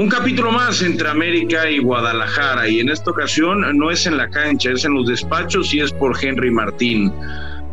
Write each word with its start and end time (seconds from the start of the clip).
Un 0.00 0.08
capítulo 0.08 0.50
más 0.50 0.80
entre 0.80 1.10
América 1.10 1.68
y 1.68 1.78
Guadalajara 1.78 2.66
y 2.66 2.80
en 2.80 2.88
esta 2.88 3.10
ocasión 3.10 3.76
no 3.76 3.90
es 3.90 4.06
en 4.06 4.16
la 4.16 4.30
cancha, 4.30 4.70
es 4.70 4.86
en 4.86 4.94
los 4.94 5.06
despachos 5.06 5.74
y 5.74 5.80
es 5.80 5.92
por 5.92 6.16
Henry 6.18 6.50
Martín. 6.50 7.12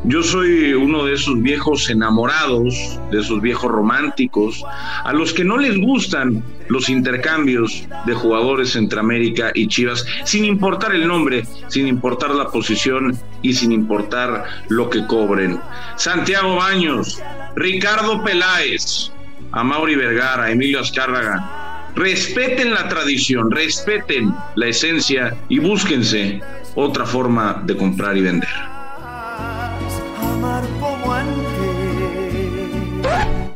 Yo 0.04 0.22
soy 0.22 0.74
uno 0.74 1.06
de 1.06 1.14
esos 1.14 1.42
viejos 1.42 1.90
enamorados, 1.90 3.00
de 3.12 3.22
esos 3.22 3.42
viejos 3.42 3.72
románticos, 3.72 4.62
a 5.06 5.14
los 5.14 5.32
que 5.32 5.46
no 5.46 5.58
les 5.58 5.80
gustan 5.80 6.44
los 6.68 6.90
intercambios 6.90 7.88
de 8.06 8.14
jugadores 8.14 8.76
entre 8.76 9.00
América 9.00 9.52
y 9.54 9.70
Chivas, 9.70 10.06
sin 10.26 10.44
importar 10.44 10.94
el 10.94 11.08
nombre, 11.08 11.46
sin 11.70 11.88
importar 11.88 12.32
la 12.32 12.50
posición 12.50 13.18
y 13.42 13.54
sin 13.54 13.72
importar 13.72 14.44
lo 14.68 14.90
que 14.90 15.08
cobren. 15.08 15.62
Santiago 15.96 16.58
Baños, 16.58 17.24
Ricardo 17.56 18.22
Peláez, 18.22 19.14
Amaury 19.54 19.96
Vergara, 19.96 20.52
Emilio 20.52 20.82
Azcárraga, 20.82 21.77
respeten 21.98 22.74
la 22.74 22.88
tradición, 22.88 23.50
respeten 23.50 24.32
la 24.56 24.68
esencia 24.68 25.36
y 25.50 25.58
búsquense 25.58 26.40
otra 26.76 27.06
forma 27.06 27.64
de 27.66 27.76
comprar 27.76 28.16
y 28.16 28.22
vender. 28.22 28.50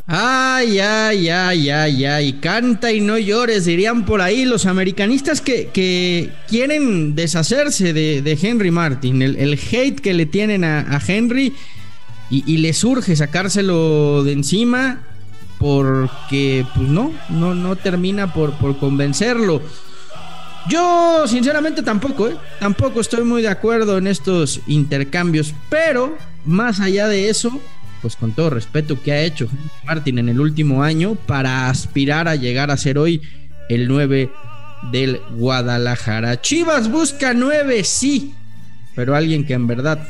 Ay, 0.08 0.80
ay, 0.80 1.30
ay, 1.30 1.70
ay, 1.70 2.06
ay, 2.06 2.34
canta 2.34 2.92
y 2.92 3.00
no 3.00 3.18
llores, 3.20 3.66
dirían 3.66 4.06
por 4.06 4.22
ahí 4.22 4.44
los 4.44 4.66
americanistas 4.66 5.40
que, 5.40 6.32
quieren 6.48 7.16
deshacerse 7.16 7.94
de, 7.94 8.40
Henry 8.42 8.72
Martin, 8.72 9.22
el, 9.22 9.54
hate 9.54 10.00
que 10.02 10.14
le 10.16 10.26
tienen 10.26 10.64
a, 10.64 11.00
Henry 11.08 11.54
y, 12.32 12.44
y 12.52 12.58
les 12.58 12.84
urge 12.84 13.16
sacárselo 13.16 14.24
de 14.24 14.34
encima 14.34 15.04
porque 15.62 16.66
pues 16.76 16.90
no, 16.90 17.14
no, 17.30 17.54
no 17.54 17.76
termina 17.76 18.34
por, 18.34 18.54
por 18.54 18.80
convencerlo. 18.80 19.62
Yo 20.68 21.28
sinceramente 21.28 21.84
tampoco, 21.84 22.30
¿eh? 22.30 22.38
tampoco 22.60 23.00
estoy 23.00 23.24
muy 23.24 23.44
de 23.44 23.48
acuerdo 23.48 24.00
en 24.00 24.08
estos 24.08 24.60
intercambios, 24.66 25.54
pero 25.70 26.18
más 26.46 26.80
allá 26.80 27.08
de 27.08 27.30
eso, 27.30 27.62
pues 28.02 28.16
con 28.16 28.32
todo 28.32 28.50
respeto 28.50 29.00
que 29.00 29.12
ha 29.12 29.22
hecho 29.22 29.48
Martín 29.86 30.18
en 30.18 30.30
el 30.30 30.40
último 30.40 30.82
año 30.82 31.14
para 31.14 31.70
aspirar 31.70 32.28
a 32.28 32.36
llegar 32.36 32.72
a 32.72 32.78
ser 32.78 32.98
hoy 32.98 33.22
el 33.70 33.88
9 33.88 34.32
del 34.92 35.22
Guadalajara. 35.36 36.42
Chivas 36.42 36.90
busca 36.90 37.36
9, 37.36 37.84
sí, 37.84 38.34
pero 38.96 39.16
alguien 39.16 39.46
que 39.46 39.54
en 39.54 39.68
verdad 39.68 40.08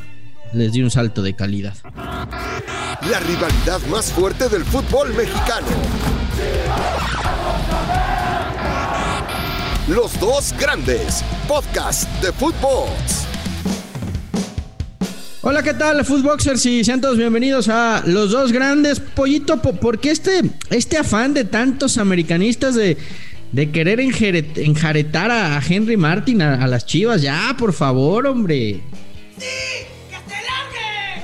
les 0.53 0.71
dio 0.71 0.83
un 0.83 0.91
salto 0.91 1.21
de 1.21 1.35
calidad. 1.35 1.75
La 1.85 3.19
rivalidad 3.19 3.79
más 3.89 4.11
fuerte 4.11 4.49
del 4.49 4.63
fútbol 4.63 5.13
mexicano. 5.13 5.67
Los 9.87 10.19
dos 10.19 10.53
grandes, 10.59 11.23
podcast 11.47 12.09
de 12.21 12.31
fútbol. 12.31 12.89
Hola, 15.43 15.63
¿qué 15.63 15.73
tal, 15.73 16.05
Footboxers? 16.05 16.63
Y 16.67 16.83
sean 16.83 17.01
todos 17.01 17.17
bienvenidos 17.17 17.67
a 17.67 18.03
Los 18.05 18.29
Dos 18.29 18.51
Grandes. 18.51 18.99
Pollito, 18.99 19.59
¿por 19.59 19.99
qué 19.99 20.11
este, 20.11 20.41
este 20.69 20.99
afán 20.99 21.33
de 21.33 21.45
tantos 21.45 21.97
americanistas 21.97 22.75
de, 22.75 22.95
de 23.51 23.71
querer 23.71 23.99
enjaretar 23.99 25.31
a 25.31 25.59
Henry 25.67 25.97
Martin, 25.97 26.43
a, 26.43 26.63
a 26.63 26.67
las 26.67 26.85
chivas? 26.85 27.23
Ya, 27.23 27.55
por 27.57 27.73
favor, 27.73 28.27
hombre. 28.27 28.81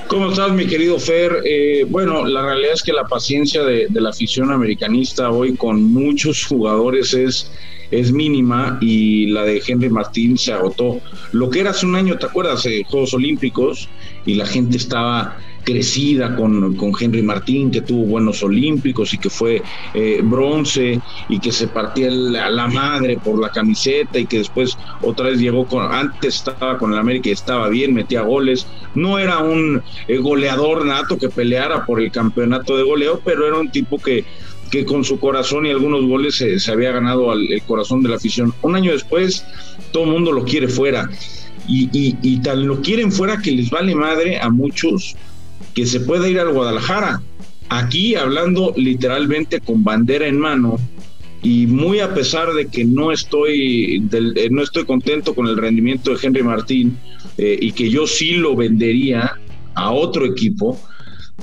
¿Cómo 0.08 0.30
estás, 0.30 0.52
mi 0.52 0.66
querido 0.66 0.98
Fer? 0.98 1.42
Eh, 1.44 1.84
bueno, 1.86 2.24
la 2.24 2.40
realidad 2.42 2.72
es 2.72 2.82
que 2.82 2.94
la 2.94 3.04
paciencia 3.04 3.62
de, 3.62 3.88
la 3.90 4.08
afición 4.08 4.50
americanista 4.50 5.30
hoy 5.30 5.54
con 5.54 5.84
muchos 5.84 6.46
jugadores 6.46 7.12
es, 7.12 7.52
es 7.90 8.10
mínima 8.10 8.78
y 8.80 9.26
la 9.26 9.44
de 9.44 9.62
Henry 9.66 9.90
Martín 9.90 10.38
se 10.38 10.54
agotó. 10.54 11.02
Lo 11.32 11.50
que 11.50 11.60
era 11.60 11.70
hace 11.70 11.84
un 11.84 11.94
año, 11.94 12.16
¿te 12.16 12.24
acuerdas? 12.24 12.64
Eh, 12.64 12.84
Juegos 12.88 13.12
Olímpicos 13.12 13.90
y 14.24 14.36
la 14.36 14.46
gente 14.46 14.78
estaba 14.78 15.36
crecida 15.68 16.34
con, 16.34 16.74
con, 16.76 16.92
Henry 16.98 17.20
Martín, 17.20 17.70
que 17.70 17.82
tuvo 17.82 18.06
buenos 18.06 18.42
olímpicos 18.42 19.12
y 19.12 19.18
que 19.18 19.28
fue 19.28 19.62
eh, 19.92 20.20
bronce 20.24 20.98
y 21.28 21.38
que 21.38 21.52
se 21.52 21.68
partía 21.68 22.10
la 22.10 22.66
madre 22.68 23.18
por 23.22 23.38
la 23.38 23.50
camiseta 23.50 24.18
y 24.18 24.24
que 24.24 24.38
después 24.38 24.78
otra 25.02 25.28
vez 25.28 25.38
llegó 25.38 25.66
con, 25.66 25.84
antes 25.92 26.36
estaba 26.36 26.78
con 26.78 26.94
el 26.94 26.98
América 26.98 27.28
y 27.28 27.32
estaba 27.32 27.68
bien, 27.68 27.92
metía 27.92 28.22
goles. 28.22 28.66
No 28.94 29.18
era 29.18 29.40
un 29.40 29.82
eh, 30.06 30.16
goleador 30.16 30.86
nato 30.86 31.18
que 31.18 31.28
peleara 31.28 31.84
por 31.84 32.00
el 32.00 32.10
campeonato 32.10 32.74
de 32.74 32.84
goleo, 32.84 33.20
pero 33.22 33.46
era 33.46 33.58
un 33.58 33.70
tipo 33.70 33.98
que 33.98 34.24
que 34.70 34.84
con 34.84 35.02
su 35.02 35.18
corazón 35.18 35.64
y 35.64 35.70
algunos 35.70 36.04
goles 36.04 36.34
se, 36.34 36.70
había 36.70 36.92
ganado 36.92 37.32
el 37.32 37.62
corazón 37.62 38.02
de 38.02 38.10
la 38.10 38.16
afición. 38.16 38.52
Un 38.60 38.76
año 38.76 38.92
después, 38.92 39.42
todo 39.92 40.04
el 40.04 40.10
mundo 40.10 40.30
lo 40.30 40.44
quiere 40.44 40.68
fuera. 40.68 41.08
Y, 41.66 41.88
y, 41.90 42.16
y, 42.20 42.38
tal 42.40 42.64
lo 42.64 42.82
quieren 42.82 43.10
fuera 43.10 43.38
que 43.38 43.50
les 43.50 43.70
vale 43.70 43.94
madre 43.94 44.38
a 44.38 44.50
muchos 44.50 45.16
que 45.78 45.86
se 45.86 46.00
pueda 46.00 46.28
ir 46.28 46.40
al 46.40 46.52
Guadalajara. 46.52 47.22
Aquí 47.68 48.16
hablando 48.16 48.74
literalmente 48.76 49.60
con 49.60 49.84
bandera 49.84 50.26
en 50.26 50.36
mano 50.36 50.76
y 51.40 51.68
muy 51.68 52.00
a 52.00 52.12
pesar 52.14 52.52
de 52.52 52.66
que 52.66 52.84
no 52.84 53.12
estoy 53.12 54.04
eh, 54.12 54.48
no 54.50 54.64
estoy 54.64 54.84
contento 54.86 55.36
con 55.36 55.46
el 55.46 55.56
rendimiento 55.56 56.10
de 56.10 56.18
Henry 56.20 56.42
Martín 56.42 56.98
eh, 57.36 57.56
y 57.60 57.70
que 57.70 57.90
yo 57.90 58.08
sí 58.08 58.32
lo 58.32 58.56
vendería 58.56 59.34
a 59.74 59.92
otro 59.92 60.26
equipo, 60.26 60.76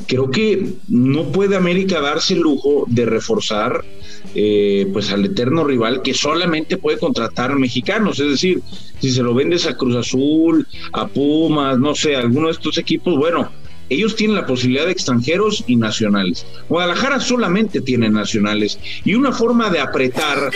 creo 0.05 0.29
que 0.29 0.73
no 0.89 1.31
puede 1.31 1.55
América 1.55 2.01
darse 2.01 2.33
el 2.33 2.41
lujo 2.41 2.83
de 2.87 3.05
reforzar 3.05 3.85
eh, 4.33 4.85
pues 4.91 5.13
al 5.13 5.23
eterno 5.23 5.63
rival 5.63 6.01
que 6.01 6.13
solamente 6.13 6.75
puede 6.75 6.99
contratar 6.99 7.55
mexicanos, 7.55 8.19
es 8.19 8.31
decir, 8.31 8.61
si 8.99 9.11
se 9.11 9.23
lo 9.23 9.33
vendes 9.33 9.65
a 9.65 9.77
Cruz 9.77 9.95
Azul, 9.95 10.67
a 10.91 11.07
Pumas, 11.07 11.79
no 11.79 11.95
sé, 11.95 12.17
a 12.17 12.19
alguno 12.19 12.47
de 12.47 12.53
estos 12.53 12.77
equipos, 12.77 13.15
bueno, 13.15 13.49
ellos 13.89 14.15
tienen 14.15 14.35
la 14.35 14.45
posibilidad 14.45 14.85
de 14.85 14.91
extranjeros 14.91 15.63
y 15.67 15.75
nacionales. 15.75 16.45
Guadalajara 16.69 17.19
solamente 17.19 17.81
tiene 17.81 18.09
nacionales. 18.09 18.79
Y 19.03 19.15
una 19.15 19.31
forma 19.31 19.69
de 19.69 19.79
apretar, 19.79 20.51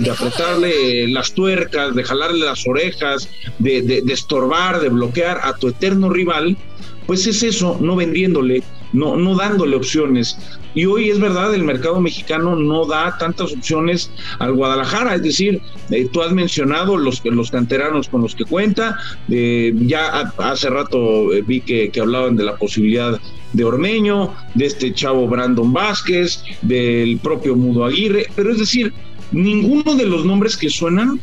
de 0.00 0.10
apretarle 0.10 1.08
las 1.08 1.32
tuercas, 1.32 1.94
de 1.94 2.04
jalarle 2.04 2.44
las 2.44 2.66
orejas, 2.66 3.28
de, 3.58 3.82
de 3.82 4.12
estorbar, 4.12 4.80
de 4.80 4.88
bloquear 4.88 5.40
a 5.42 5.54
tu 5.54 5.68
eterno 5.68 6.10
rival, 6.10 6.56
pues 7.06 7.26
es 7.26 7.42
eso, 7.42 7.78
no 7.80 7.96
vendiéndole 7.96 8.62
no, 8.94 9.16
no 9.16 9.34
dándole 9.34 9.76
opciones. 9.76 10.38
Y 10.74 10.86
hoy 10.86 11.10
es 11.10 11.20
verdad, 11.20 11.54
el 11.54 11.64
mercado 11.64 12.00
mexicano 12.00 12.56
no 12.56 12.86
da 12.86 13.18
tantas 13.18 13.52
opciones 13.52 14.10
al 14.38 14.54
Guadalajara, 14.54 15.16
es 15.16 15.22
decir, 15.22 15.60
eh, 15.90 16.08
tú 16.10 16.22
has 16.22 16.32
mencionado 16.32 16.96
los, 16.96 17.22
los 17.24 17.50
canteranos 17.50 18.08
con 18.08 18.22
los 18.22 18.34
que 18.34 18.44
cuenta, 18.44 18.96
eh, 19.28 19.74
ya 19.76 20.32
hace 20.38 20.70
rato 20.70 21.32
eh, 21.32 21.42
vi 21.42 21.60
que, 21.60 21.90
que 21.90 22.00
hablaban 22.00 22.36
de 22.36 22.44
la 22.44 22.56
posibilidad 22.56 23.20
de 23.52 23.64
Ormeño, 23.64 24.32
de 24.54 24.66
este 24.66 24.92
chavo 24.94 25.28
Brandon 25.28 25.72
Vázquez, 25.72 26.42
del 26.62 27.18
propio 27.18 27.54
Mudo 27.54 27.84
Aguirre, 27.84 28.26
pero 28.34 28.50
es 28.50 28.58
decir, 28.58 28.92
ninguno 29.32 29.94
de 29.94 30.06
los 30.06 30.24
nombres 30.24 30.56
que 30.56 30.70
suenan 30.70 31.20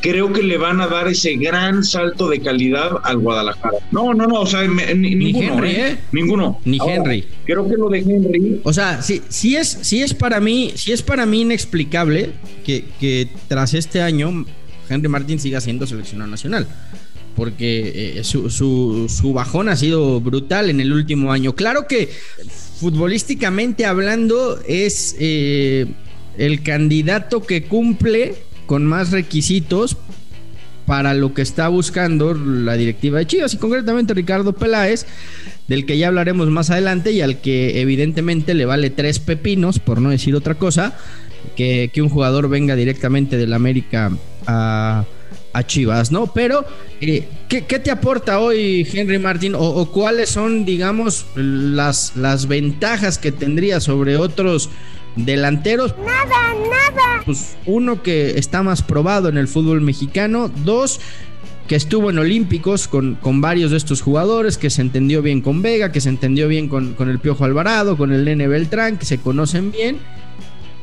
creo 0.00 0.32
que 0.32 0.42
le 0.42 0.56
van 0.58 0.80
a 0.80 0.86
dar 0.86 1.08
ese 1.08 1.36
gran 1.36 1.84
salto 1.84 2.28
de 2.28 2.40
calidad 2.40 2.98
al 3.02 3.18
Guadalajara. 3.18 3.78
No, 3.90 4.14
no, 4.14 4.26
no, 4.26 4.40
o 4.40 4.46
sea, 4.46 4.66
ni, 4.66 5.14
ninguno, 5.14 5.54
Henry, 5.54 5.70
¿eh? 5.70 5.88
¿eh? 5.90 5.98
Ninguno. 6.12 6.60
Ni 6.64 6.78
Henry. 6.84 7.24
Creo 7.44 7.68
que 7.68 7.74
lo 7.76 7.88
de 7.88 7.98
Henry. 7.98 8.60
O 8.64 8.72
sea, 8.72 9.02
sí, 9.02 9.22
sí 9.28 9.56
es, 9.56 9.78
sí 9.82 10.02
es 10.02 10.14
para 10.14 10.40
mí, 10.40 10.72
sí 10.74 10.92
es 10.92 11.02
para 11.02 11.26
mí 11.26 11.42
inexplicable 11.42 12.30
que, 12.64 12.84
que 13.00 13.28
tras 13.48 13.74
este 13.74 14.00
año 14.00 14.44
Henry 14.88 15.08
Martin 15.08 15.38
siga 15.38 15.60
siendo 15.60 15.86
seleccionado 15.86 16.30
nacional. 16.30 16.66
Porque 17.34 18.18
eh, 18.18 18.24
su, 18.24 18.50
su, 18.50 19.32
bajón 19.32 19.68
ha 19.68 19.76
sido 19.76 20.20
brutal 20.20 20.70
en 20.70 20.80
el 20.80 20.92
último 20.92 21.30
año. 21.30 21.54
Claro 21.54 21.86
que 21.86 22.10
futbolísticamente 22.80 23.86
hablando 23.86 24.58
es 24.66 25.14
eh, 25.20 25.86
el 26.36 26.62
candidato 26.64 27.42
que 27.42 27.62
cumple 27.62 28.34
con 28.68 28.84
más 28.84 29.10
requisitos 29.10 29.96
para 30.86 31.14
lo 31.14 31.34
que 31.34 31.42
está 31.42 31.68
buscando 31.68 32.34
la 32.34 32.74
directiva 32.74 33.18
de 33.18 33.26
Chivas 33.26 33.54
y 33.54 33.56
concretamente 33.56 34.14
Ricardo 34.14 34.52
Peláez, 34.52 35.06
del 35.68 35.84
que 35.86 35.98
ya 35.98 36.08
hablaremos 36.08 36.48
más 36.48 36.70
adelante 36.70 37.12
y 37.12 37.22
al 37.22 37.40
que 37.40 37.80
evidentemente 37.80 38.54
le 38.54 38.66
vale 38.66 38.90
tres 38.90 39.18
pepinos, 39.18 39.78
por 39.80 40.00
no 40.00 40.10
decir 40.10 40.36
otra 40.36 40.54
cosa, 40.54 40.96
que, 41.56 41.90
un 41.96 42.10
jugador 42.10 42.48
venga 42.48 42.76
directamente 42.76 43.36
del 43.36 43.52
América 43.54 44.12
a, 44.46 45.04
Chivas, 45.66 46.12
¿no? 46.12 46.32
Pero, 46.32 46.64
eh, 47.00 47.26
¿qué, 47.48 47.60
te 47.60 47.90
aporta 47.90 48.38
hoy 48.38 48.86
Henry 48.92 49.18
Martín 49.18 49.56
o, 49.56 49.60
o, 49.60 49.90
cuáles 49.90 50.28
son, 50.28 50.64
digamos, 50.64 51.26
las, 51.34 52.14
las 52.14 52.46
ventajas 52.46 53.18
que 53.18 53.32
tendría 53.32 53.80
sobre 53.80 54.16
otros 54.16 54.70
Delanteros. 55.24 55.94
Nada, 55.98 56.54
nada. 56.54 57.22
Pues 57.24 57.56
uno 57.66 58.02
que 58.02 58.38
está 58.38 58.62
más 58.62 58.82
probado 58.82 59.28
en 59.28 59.36
el 59.36 59.48
fútbol 59.48 59.80
mexicano. 59.80 60.50
Dos, 60.64 61.00
que 61.66 61.76
estuvo 61.76 62.10
en 62.10 62.18
Olímpicos 62.18 62.88
con, 62.88 63.16
con, 63.16 63.40
varios 63.40 63.70
de 63.70 63.76
estos 63.76 64.00
jugadores, 64.00 64.56
que 64.56 64.70
se 64.70 64.80
entendió 64.80 65.20
bien 65.20 65.42
con 65.42 65.60
Vega, 65.60 65.92
que 65.92 66.00
se 66.00 66.08
entendió 66.08 66.48
bien 66.48 66.68
con, 66.68 66.94
con 66.94 67.10
el 67.10 67.18
Piojo 67.18 67.44
Alvarado, 67.44 67.96
con 67.96 68.12
el 68.12 68.24
Nene 68.24 68.48
Beltrán, 68.48 68.96
que 68.96 69.04
se 69.04 69.18
conocen 69.18 69.70
bien. 69.70 69.98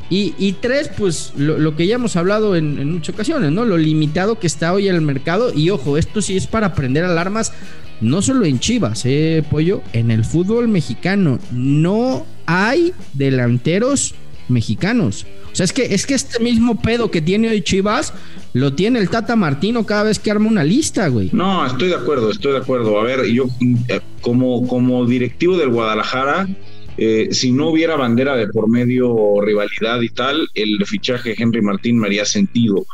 Y, 0.07 0.53
tres, 0.61 0.91
pues 0.95 1.33
lo, 1.35 1.75
que 1.75 1.87
ya 1.87 1.95
hemos 1.95 2.15
hablado 2.15 2.55
en, 2.55 2.91
muchas 2.91 3.15
ocasiones, 3.15 3.51
¿no? 3.51 3.65
Lo 3.65 3.75
limitado 3.77 4.37
que 4.37 4.45
está 4.45 4.71
hoy 4.71 4.87
en 4.87 4.95
el 4.95 5.01
mercado. 5.01 5.51
Y 5.51 5.71
ojo, 5.71 5.97
esto 5.97 6.21
sí 6.21 6.37
es 6.37 6.45
para 6.45 6.75
prender 6.75 7.03
alarmas, 7.03 7.53
no 8.01 8.21
solo 8.21 8.45
en 8.45 8.59
Chivas, 8.59 9.03
¿eh, 9.05 9.43
Pollo? 9.49 9.81
En 9.93 10.11
el 10.11 10.23
fútbol 10.23 10.67
mexicano 10.67 11.39
no 11.51 12.23
hay 12.45 12.93
delanteros 13.13 14.13
mexicanos. 14.49 15.25
O 15.51 15.55
sea, 15.55 15.63
es 15.63 15.73
que, 15.73 15.93
es 15.93 16.05
que 16.05 16.13
este 16.13 16.43
mismo 16.43 16.81
pedo 16.81 17.11
que 17.11 17.21
tiene 17.21 17.49
hoy 17.49 17.61
Chivas 17.61 18.13
lo 18.53 18.73
tiene 18.73 18.99
el 18.99 19.09
Tata 19.09 19.35
Martino 19.35 19.85
cada 19.85 20.03
vez 20.03 20.19
que 20.19 20.31
arma 20.31 20.49
una 20.49 20.63
lista, 20.63 21.07
güey. 21.07 21.29
No, 21.33 21.65
estoy 21.65 21.89
de 21.89 21.95
acuerdo, 21.95 22.31
estoy 22.31 22.53
de 22.53 22.59
acuerdo. 22.59 22.99
A 22.99 23.03
ver, 23.03 23.25
yo 23.25 23.45
eh, 23.89 23.99
como, 24.21 24.67
como 24.67 25.05
directivo 25.05 25.57
del 25.57 25.69
Guadalajara, 25.69 26.47
eh, 26.97 27.29
si 27.31 27.51
no 27.51 27.69
hubiera 27.69 27.95
bandera 27.95 28.35
de 28.35 28.47
por 28.47 28.69
medio 28.69 29.41
rivalidad 29.41 30.01
y 30.01 30.09
tal, 30.09 30.47
el 30.53 30.85
fichaje 30.85 31.29
de 31.29 31.35
Henry 31.37 31.61
Martín 31.61 31.99
me 31.99 32.07
haría 32.07 32.25
sentido. 32.25 32.85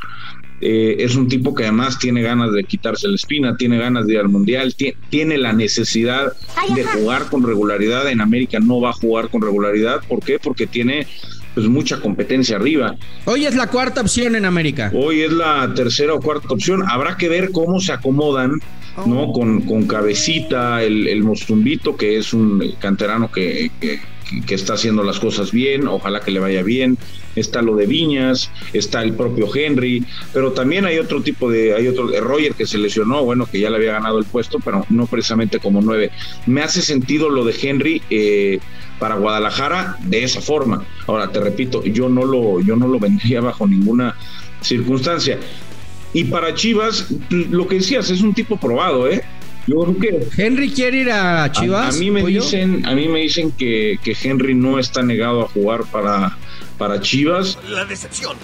Eh, 0.64 1.04
es 1.04 1.16
un 1.16 1.28
tipo 1.28 1.56
que 1.56 1.64
además 1.64 1.98
tiene 1.98 2.22
ganas 2.22 2.54
de 2.54 2.64
quitarse 2.64 3.08
la 3.08 3.16
espina, 3.16 3.58
tiene 3.58 3.80
ganas 3.80 4.06
de 4.06 4.14
ir 4.14 4.20
al 4.20 4.30
mundial, 4.30 4.76
tiene 5.10 5.38
la 5.40 5.54
necesidad 5.54 6.34
de 6.76 6.84
jugar 6.84 7.30
con 7.30 7.44
regularidad. 7.44 8.08
En 8.10 8.22
América 8.22 8.60
no 8.60 8.80
va 8.80 8.92
a 8.92 8.94
jugar 8.94 9.30
con 9.30 9.42
regularidad. 9.42 10.02
¿Por 10.08 10.24
qué? 10.24 10.38
Porque 10.38 10.68
tiene 10.68 11.08
pues 11.54 11.68
mucha 11.68 12.00
competencia 12.00 12.56
arriba. 12.56 12.96
Hoy 13.26 13.46
es 13.46 13.56
la 13.56 13.68
cuarta 13.68 14.02
opción 14.02 14.36
en 14.36 14.46
América. 14.46 14.92
Hoy 14.94 15.22
es 15.22 15.32
la 15.32 15.74
tercera 15.74 16.14
o 16.14 16.22
cuarta 16.22 16.48
opción. 16.50 16.84
Habrá 16.88 17.18
que 17.18 17.30
ver 17.30 17.52
cómo 17.52 17.80
se 17.80 17.92
acomodan, 17.92 18.60
¿no? 19.06 19.24
Oh. 19.24 19.34
Con, 19.34 19.62
con 19.62 19.88
Cabecita, 19.88 20.84
el, 20.84 21.08
el 21.08 21.24
Mostumbito, 21.24 21.96
que 21.96 22.18
es 22.18 22.34
un 22.34 22.76
canterano 22.80 23.32
que, 23.32 23.72
que, 23.80 24.00
está 24.48 24.76
haciendo 24.76 25.04
las 25.04 25.20
cosas 25.20 25.52
bien, 25.52 25.88
ojalá 25.88 26.22
que 26.22 26.32
le 26.32 26.40
vaya 26.40 26.64
bien. 26.64 26.98
Está 27.36 27.62
lo 27.62 27.76
de 27.76 27.86
Viñas, 27.86 28.52
está 28.74 29.02
el 29.04 29.14
propio 29.14 29.48
Henry, 29.54 30.06
pero 30.34 30.52
también 30.52 30.86
hay 30.86 31.00
otro 31.00 31.22
tipo 31.22 31.50
de, 31.50 31.74
hay 31.74 31.88
otro, 31.88 32.08
de 32.08 32.20
Roger 32.20 32.54
que 32.54 32.66
se 32.66 32.78
lesionó, 32.78 33.24
bueno, 33.24 33.46
que 33.46 33.60
ya 33.60 33.70
le 33.70 33.78
había 33.78 33.94
ganado 33.94 34.20
el 34.20 34.26
puesto, 34.26 34.60
pero 34.64 34.86
no 34.90 35.06
precisamente 35.06 35.60
como 35.60 35.82
nueve. 35.82 36.12
Me 36.46 36.62
hace 36.62 36.82
sentido 36.82 37.30
lo 37.30 37.46
de 37.46 37.56
Henry 37.62 38.02
eh, 38.10 38.60
para 39.02 39.16
Guadalajara 39.16 39.98
de 40.02 40.24
esa 40.24 40.42
forma. 40.42 40.86
Ahora, 41.08 41.32
te 41.32 41.40
repito, 41.40 41.84
yo 41.84 42.08
no 42.08 42.24
lo, 42.24 42.60
yo 42.62 42.76
no 42.76 42.88
lo 42.88 43.00
vendría 43.00 43.42
bajo 43.50 43.66
ninguna 43.66 44.16
circunstancia. 44.62 45.40
Y 46.14 46.26
para 46.26 46.54
Chivas, 46.54 47.08
lo 47.30 47.68
que 47.68 47.76
decías, 47.76 48.12
es 48.12 48.22
un 48.22 48.36
tipo 48.36 48.58
probado, 48.58 49.10
¿eh? 49.10 49.24
Yo 49.66 49.82
creo 49.82 49.98
que 49.98 50.28
Henry 50.38 50.70
quiere 50.70 50.98
ir 51.00 51.12
a 51.12 51.52
Chivas. 51.52 51.96
A, 51.96 52.00
mí 52.00 52.12
me 52.12 52.24
dicen, 52.24 52.86
a 52.86 52.94
mí 52.94 53.08
me 53.08 53.22
dicen 53.22 53.52
que, 53.52 53.98
que, 54.04 54.16
Henry 54.22 54.54
no 54.54 54.78
está 54.78 55.02
negado 55.02 55.42
a 55.42 55.48
jugar 55.48 55.84
para, 55.92 56.38
para 56.78 57.02
Chivas. 57.02 57.58
La 57.70 57.86
decepción. 57.86 58.38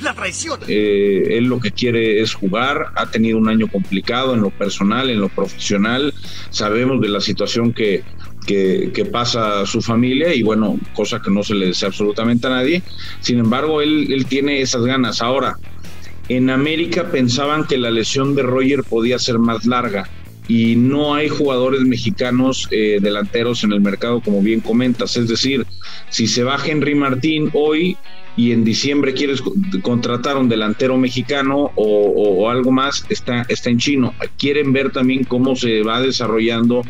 La 0.00 0.14
traición. 0.14 0.60
Eh, 0.66 1.24
él 1.30 1.44
lo 1.44 1.60
que 1.60 1.72
quiere 1.72 2.22
es 2.22 2.32
jugar, 2.32 2.86
ha 2.94 3.10
tenido 3.10 3.36
un 3.36 3.48
año 3.48 3.68
complicado 3.68 4.34
en 4.34 4.40
lo 4.40 4.50
personal, 4.50 5.10
en 5.10 5.20
lo 5.20 5.28
profesional, 5.28 6.14
sabemos 6.50 7.00
de 7.00 7.08
la 7.08 7.20
situación 7.20 7.72
que, 7.72 8.02
que, 8.46 9.08
pasa 9.10 9.66
su 9.66 9.80
familia 9.80 10.34
y 10.34 10.42
bueno, 10.42 10.78
cosa 10.94 11.20
que 11.20 11.30
no 11.30 11.42
se 11.42 11.54
le 11.54 11.66
desea 11.66 11.88
absolutamente 11.88 12.46
a 12.46 12.50
nadie. 12.50 12.82
Sin 13.20 13.38
embargo, 13.38 13.80
él, 13.80 14.12
él 14.12 14.26
tiene 14.26 14.60
esas 14.60 14.84
ganas. 14.84 15.22
Ahora, 15.22 15.56
en 16.28 16.50
América 16.50 17.10
pensaban 17.10 17.66
que 17.66 17.76
la 17.76 17.90
lesión 17.90 18.34
de 18.34 18.42
Roger 18.42 18.82
podía 18.82 19.18
ser 19.18 19.38
más 19.38 19.66
larga 19.66 20.08
y 20.48 20.76
no 20.76 21.14
hay 21.14 21.28
jugadores 21.28 21.80
mexicanos 21.82 22.68
eh, 22.70 22.98
delanteros 23.00 23.64
en 23.64 23.72
el 23.72 23.80
mercado, 23.80 24.20
como 24.20 24.42
bien 24.42 24.60
comentas. 24.60 25.16
Es 25.16 25.28
decir, 25.28 25.66
si 26.10 26.26
se 26.26 26.44
va 26.44 26.58
Henry 26.64 26.94
Martín 26.94 27.50
hoy 27.54 27.96
y 28.36 28.52
en 28.52 28.64
diciembre 28.64 29.14
quieres 29.14 29.42
contratar 29.82 30.36
un 30.36 30.48
delantero 30.48 30.96
mexicano 30.98 31.70
o, 31.76 32.50
algo 32.50 32.72
más, 32.72 33.06
está, 33.08 33.46
está 33.48 33.70
en 33.70 33.78
chino. 33.78 34.14
Quieren 34.38 34.72
ver 34.72 34.90
también 34.90 35.24
cómo 35.24 35.56
se 35.56 35.82
va 35.82 36.00
desarrollando 36.00 36.82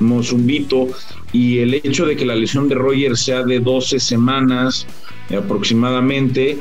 Mozumbito 0.00 0.88
y 1.32 1.58
el 1.58 1.74
hecho 1.74 2.06
de 2.06 2.16
que 2.16 2.24
la 2.24 2.34
lesión 2.34 2.68
de 2.68 2.74
Roger 2.74 3.16
sea 3.16 3.42
de 3.42 3.60
12 3.60 4.00
semanas 4.00 4.86
aproximadamente 5.36 6.58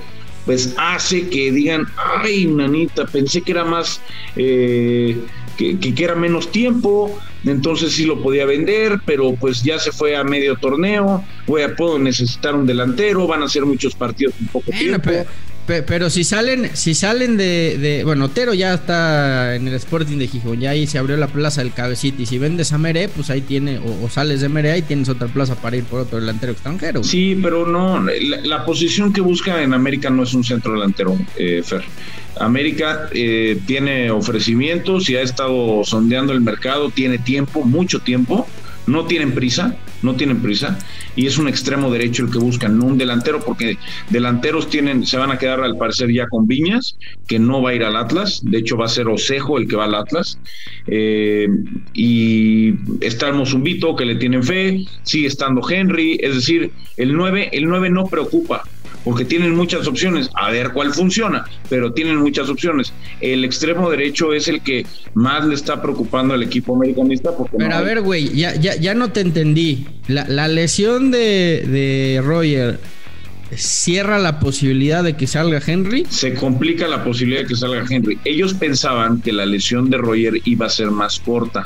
pues 0.48 0.74
hace 0.78 1.28
que 1.28 1.51
digan, 1.51 1.86
ay, 2.24 2.48
nanita, 2.48 3.06
pensé 3.06 3.42
que 3.42 3.51
era 3.51 3.66
más, 3.66 4.00
eh, 4.38 5.18
que, 5.57 5.78
que, 5.78 6.04
era 6.04 6.16
menos 6.16 6.50
tiempo, 6.54 7.19
entonces 7.44 7.92
sí 7.92 8.06
lo 8.06 8.24
podía 8.24 8.45
vender, 8.45 9.01
pero 9.06 9.36
pues 9.36 9.62
ya 9.62 9.78
se 9.78 9.92
fue 9.92 10.16
a 10.16 10.24
medio 10.24 10.56
torneo, 10.56 11.22
voy 11.48 11.63
a, 11.63 11.75
puedo 11.75 12.00
necesitar 12.00 12.56
un 12.56 12.66
delantero, 12.66 13.28
van 13.28 13.44
a 13.44 13.50
ser 13.50 13.66
muchos 13.66 13.94
partidos 13.94 14.36
en 14.39 14.48
poco 14.48 14.72
tiempo. 14.72 15.01
Pero 15.04 15.25
si 16.10 16.24
salen, 16.24 16.69
si 16.74 16.94
salen 16.94 17.38
de, 17.38 18.02
Bueno, 18.06 18.25
Otero 18.25 18.54
ya 18.54 18.74
está 18.74 19.56
en 19.56 19.68
el 19.68 19.74
Sporting 19.74 20.18
de 20.18 20.28
Gijón, 20.28 20.60
ya 20.60 20.72
ahí 20.72 20.88
se 20.88 20.98
abrió 20.98 21.18
la 21.18 21.28
plaza 21.28 21.62
del 21.62 21.74
Cabecita. 21.74 22.22
Y 22.22 22.25
si 22.25 22.38
vendes 22.38 22.72
a 22.74 22.78
Mere, 22.78 23.10
pues 23.10 23.30
ahí 23.30 23.42
tiene, 23.42 23.80
o, 23.80 24.10
sales 24.10 24.42
de 24.42 24.50
Mere, 24.50 24.72
ahí 24.72 24.81
tienes 24.81 25.10
otra 25.10 25.28
plaza 25.28 25.56
para 25.56 25.75
ir 25.75 25.84
por 25.84 26.02
otro 26.02 26.19
delantero 26.19 26.54
extranjero. 26.54 27.04
Sí, 27.04 27.38
pero 27.42 27.68
no, 27.68 28.06
la, 28.44 28.66
posición 28.66 29.14
que 29.14 29.22
busca 29.22 29.62
en 29.62 29.74
América 29.74 30.10
no 30.10 30.24
es 30.24 30.34
un 30.34 30.44
centro 30.44 30.74
delantero, 30.74 31.18
eh, 31.38 31.62
Fer. 31.64 31.84
América 32.40 33.10
eh, 33.13 33.60
tiene 33.66 34.12
ofrecimientos 34.12 35.10
y 35.10 35.16
ha 35.16 35.22
estado 35.22 35.84
sondeando 35.84 36.34
el 36.34 36.42
mercado, 36.42 36.92
tiene 36.92 37.18
tiempo, 37.18 37.63
mucho 37.63 38.00
tiempo, 38.00 38.48
no 38.86 39.06
tienen 39.06 39.31
prisa 39.34 39.75
no 40.02 40.16
tienen 40.16 40.42
prisa 40.42 40.78
y 41.16 41.26
es 41.26 41.38
un 41.38 41.48
extremo 41.48 41.92
derecho 41.92 42.24
el 42.24 42.32
que 42.32 42.38
buscan, 42.38 42.78
no 42.78 42.86
un 42.86 42.98
delantero, 42.98 43.40
porque 43.44 43.78
delanteros 44.10 44.70
tienen, 44.70 45.06
se 45.06 45.18
van 45.18 45.32
a 45.32 45.38
quedar 45.38 45.62
al 45.62 45.78
parecer 45.78 46.12
ya 46.12 46.28
con 46.28 46.48
Viñas, 46.48 46.98
que 47.28 47.40
no 47.40 47.62
va 47.62 47.72
a 47.72 47.74
ir 47.74 47.84
al 47.84 47.96
Atlas, 47.96 48.42
de 48.44 48.60
hecho 48.60 48.78
va 48.78 48.86
a 48.86 48.90
ser 48.90 49.08
Osejo 49.08 49.58
el 49.58 49.68
que 49.68 49.76
va 49.76 49.86
al 49.86 49.96
Atlas, 49.96 50.40
eh, 50.88 51.48
y 51.94 52.76
está 53.02 53.30
el 53.30 53.36
Mozumbito 53.36 53.96
que 53.96 54.06
le 54.06 54.16
tienen 54.16 54.44
fe, 54.44 54.86
sigue 55.04 55.28
estando 55.28 55.68
Henry, 55.68 56.20
es 56.22 56.36
decir, 56.36 56.72
el 56.98 57.14
9, 57.14 57.50
el 57.54 57.66
9 57.66 57.90
no 57.90 58.06
preocupa, 58.06 58.64
porque 59.07 59.24
tienen 59.24 59.56
muchas 59.56 59.88
opciones, 59.88 60.30
a 60.33 60.51
ver 60.51 60.71
cuál 60.74 60.94
funciona, 60.94 61.45
pero 61.69 61.94
tienen 61.94 62.18
muchas 62.18 62.50
opciones. 62.50 62.92
El 63.21 63.45
extremo 63.45 63.89
derecho 63.89 64.33
es 64.33 64.50
el 64.50 64.59
que 64.59 64.86
más 65.13 65.45
le 65.45 65.56
está 65.56 65.81
preocupando 65.81 66.33
al 66.33 66.44
equipo 66.44 66.75
americanista. 66.75 67.31
Porque 67.33 67.56
pero 67.57 67.74
a 67.74 67.80
ver, 67.80 68.01
güey, 68.01 68.36
ya, 68.36 68.54
ya, 68.56 68.75
ya 68.75 68.94
no 68.95 69.13
te 69.13 69.21
entendí. 69.21 69.86
La, 70.09 70.50
lesión 70.50 71.09
de, 71.09 71.63
de 71.65 72.21
Roger 72.21 72.81
cierra 73.56 74.19
la 74.19 74.41
posibilidad 74.41 75.05
de 75.05 75.15
que 75.15 75.25
salga 75.25 75.62
Henry? 75.65 76.05
Se 76.10 76.34
complica 76.34 76.86
la 76.89 77.05
posibilidad 77.05 77.43
de 77.43 77.48
que 77.48 77.55
salga 77.55 77.86
Henry. 77.89 78.20
Ellos 78.25 78.55
pensaban 78.55 79.22
que 79.22 79.32
la 79.32 79.46
lesión 79.46 79.89
de 79.89 80.00
Roger 80.00 80.41
iba 80.43 80.65
a 80.65 80.70
ser 80.70 80.91
más 80.91 81.17
corta, 81.22 81.65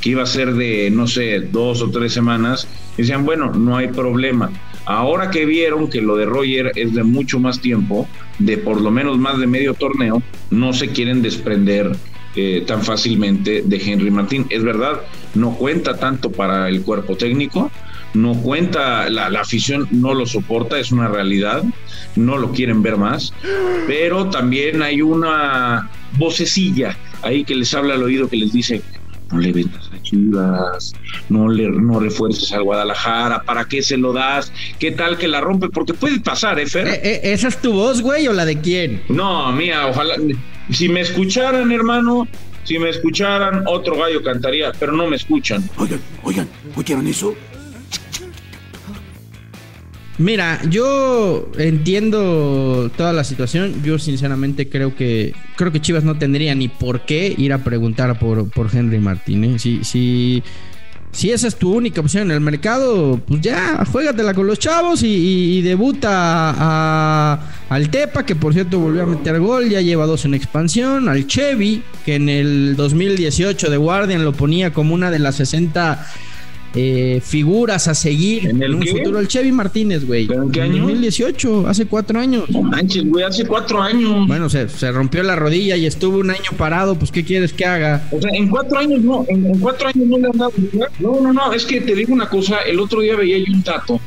que 0.00 0.08
iba 0.08 0.22
a 0.22 0.26
ser 0.26 0.54
de, 0.54 0.90
no 0.90 1.06
sé, 1.06 1.38
dos 1.40 1.82
o 1.82 1.90
tres 1.90 2.14
semanas. 2.14 2.66
decían, 2.96 3.26
bueno, 3.26 3.52
no 3.52 3.76
hay 3.76 3.88
problema. 3.88 4.50
Ahora 4.86 5.30
que 5.30 5.44
vieron 5.44 5.90
que 5.90 6.00
lo 6.00 6.16
de 6.16 6.26
Roger 6.26 6.72
es 6.76 6.94
de 6.94 7.02
mucho 7.02 7.38
más 7.38 7.60
tiempo, 7.60 8.08
de 8.38 8.56
por 8.56 8.80
lo 8.80 8.90
menos 8.90 9.18
más 9.18 9.38
de 9.38 9.46
medio 9.46 9.74
torneo, 9.74 10.22
no 10.50 10.72
se 10.72 10.88
quieren 10.88 11.22
desprender 11.22 11.92
eh, 12.36 12.62
tan 12.66 12.82
fácilmente 12.82 13.62
de 13.62 13.76
Henry 13.76 14.10
Martín. 14.10 14.46
Es 14.50 14.62
verdad, 14.62 15.00
no 15.34 15.56
cuenta 15.56 15.96
tanto 15.96 16.30
para 16.30 16.68
el 16.68 16.82
cuerpo 16.82 17.16
técnico, 17.16 17.70
no 18.14 18.34
cuenta, 18.34 19.10
la, 19.10 19.28
la, 19.28 19.40
afición 19.40 19.88
no 19.90 20.14
lo 20.14 20.24
soporta, 20.24 20.78
es 20.78 20.92
una 20.92 21.08
realidad, 21.08 21.64
no 22.14 22.38
lo 22.38 22.52
quieren 22.52 22.82
ver 22.82 22.96
más, 22.96 23.32
pero 23.86 24.30
también 24.30 24.82
hay 24.82 25.02
una 25.02 25.90
vocecilla 26.16 26.96
ahí 27.22 27.44
que 27.44 27.54
les 27.54 27.74
habla 27.74 27.94
al 27.94 28.02
oído 28.02 28.28
que 28.28 28.36
les 28.36 28.52
dice, 28.52 28.82
no 29.30 29.38
le 29.38 29.52
vendas 29.52 29.90
a 29.92 30.00
Chivas, 30.02 30.92
no 31.28 31.48
le 31.48 31.68
no 31.68 31.98
refuerces 32.00 32.52
al 32.52 32.62
Guadalajara, 32.62 33.42
¿para 33.42 33.64
qué 33.64 33.82
se 33.82 33.96
lo 33.96 34.12
das? 34.12 34.52
¿Qué 34.78 34.92
tal 34.92 35.18
que 35.18 35.28
la 35.28 35.40
rompe? 35.40 35.68
Porque 35.68 35.94
puede 35.94 36.20
pasar, 36.20 36.58
¿eh, 36.58 36.66
Fer? 36.66 36.86
¿E, 36.86 37.00
e, 37.02 37.32
esa 37.32 37.48
es 37.48 37.60
tu 37.60 37.72
voz, 37.72 38.02
güey, 38.02 38.28
o 38.28 38.32
la 38.32 38.44
de 38.44 38.60
quién? 38.60 39.02
No, 39.08 39.50
mía, 39.52 39.86
ojalá. 39.86 40.14
Si 40.70 40.88
me 40.88 41.00
escucharan, 41.00 41.70
hermano, 41.72 42.28
si 42.64 42.78
me 42.78 42.90
escucharan, 42.90 43.62
otro 43.66 43.96
gallo 43.96 44.22
cantaría, 44.22 44.72
pero 44.78 44.92
no 44.92 45.06
me 45.06 45.16
escuchan. 45.16 45.68
Oigan, 45.78 46.00
oigan, 46.22 46.48
¿oyeron 46.74 47.06
eso? 47.06 47.34
Mira, 50.18 50.62
yo 50.70 51.50
entiendo 51.58 52.90
toda 52.96 53.12
la 53.12 53.22
situación. 53.22 53.82
Yo 53.82 53.98
sinceramente 53.98 54.68
creo 54.68 54.96
que 54.96 55.34
creo 55.56 55.72
que 55.72 55.80
Chivas 55.80 56.04
no 56.04 56.16
tendría 56.16 56.54
ni 56.54 56.68
por 56.68 57.02
qué 57.02 57.34
ir 57.36 57.52
a 57.52 57.58
preguntar 57.58 58.18
por, 58.18 58.48
por 58.50 58.74
Henry 58.74 58.98
Martín. 58.98 59.44
¿eh? 59.44 59.58
Si, 59.58 59.84
si, 59.84 60.42
si 61.12 61.32
esa 61.32 61.48
es 61.48 61.56
tu 61.56 61.70
única 61.70 62.00
opción 62.00 62.30
en 62.30 62.30
el 62.30 62.40
mercado, 62.40 63.20
pues 63.26 63.42
ya, 63.42 63.84
juégatela 63.84 64.32
con 64.32 64.46
los 64.46 64.58
chavos 64.58 65.02
y, 65.02 65.60
debuta 65.60 67.34
al 67.68 67.90
Tepa, 67.90 68.24
que 68.24 68.36
por 68.36 68.54
cierto 68.54 68.78
volvió 68.78 69.02
a 69.02 69.06
meter 69.06 69.38
gol, 69.38 69.68
ya 69.68 69.82
lleva 69.82 70.06
dos 70.06 70.24
en 70.24 70.32
expansión, 70.32 71.10
al 71.10 71.26
Chevy, 71.26 71.82
que 72.06 72.14
en 72.14 72.30
el 72.30 72.74
2018 72.76 73.68
de 73.68 73.76
Guardian 73.76 74.24
lo 74.24 74.32
ponía 74.32 74.72
como 74.72 74.94
una 74.94 75.10
de 75.10 75.18
las 75.18 75.36
60 75.36 76.06
eh, 76.78 77.22
figuras 77.24 77.88
a 77.88 77.94
seguir 77.94 78.48
en, 78.48 78.62
el 78.62 78.74
un 78.74 78.86
futuro. 78.86 79.18
El 79.18 79.28
Chevy 79.28 79.50
Martínez, 79.50 80.04
güey. 80.04 80.28
¿En 80.30 80.50
qué 80.50 80.60
año? 80.60 80.82
2018, 80.82 81.66
hace 81.66 81.86
cuatro 81.86 82.20
años. 82.20 82.48
No 82.50 82.62
manches, 82.62 83.04
güey, 83.08 83.24
hace 83.24 83.46
cuatro 83.46 83.80
años. 83.80 84.26
Bueno, 84.26 84.50
se, 84.50 84.68
se, 84.68 84.92
rompió 84.92 85.22
la 85.22 85.36
rodilla 85.36 85.76
y 85.76 85.86
estuvo 85.86 86.18
un 86.18 86.30
año 86.30 86.50
parado, 86.58 86.94
pues 86.98 87.10
¿qué 87.10 87.24
quieres 87.24 87.54
que 87.54 87.64
haga? 87.64 88.06
O 88.12 88.20
sea, 88.20 88.30
en 88.34 88.48
cuatro 88.48 88.78
años 88.78 89.00
no, 89.00 89.24
en, 89.28 89.58
cuatro 89.58 89.88
años 89.88 90.06
no 90.06 90.18
le 90.18 90.26
han 90.26 90.38
dado. 90.38 90.52
No, 91.00 91.20
no, 91.20 91.32
no, 91.32 91.52
es 91.52 91.64
que 91.64 91.80
te 91.80 91.94
digo 91.94 92.12
una 92.12 92.28
cosa, 92.28 92.58
el 92.60 92.78
otro 92.78 93.00
día 93.00 93.16
veía 93.16 93.38
yo 93.38 93.52
un 93.54 93.62
dato, 93.62 93.98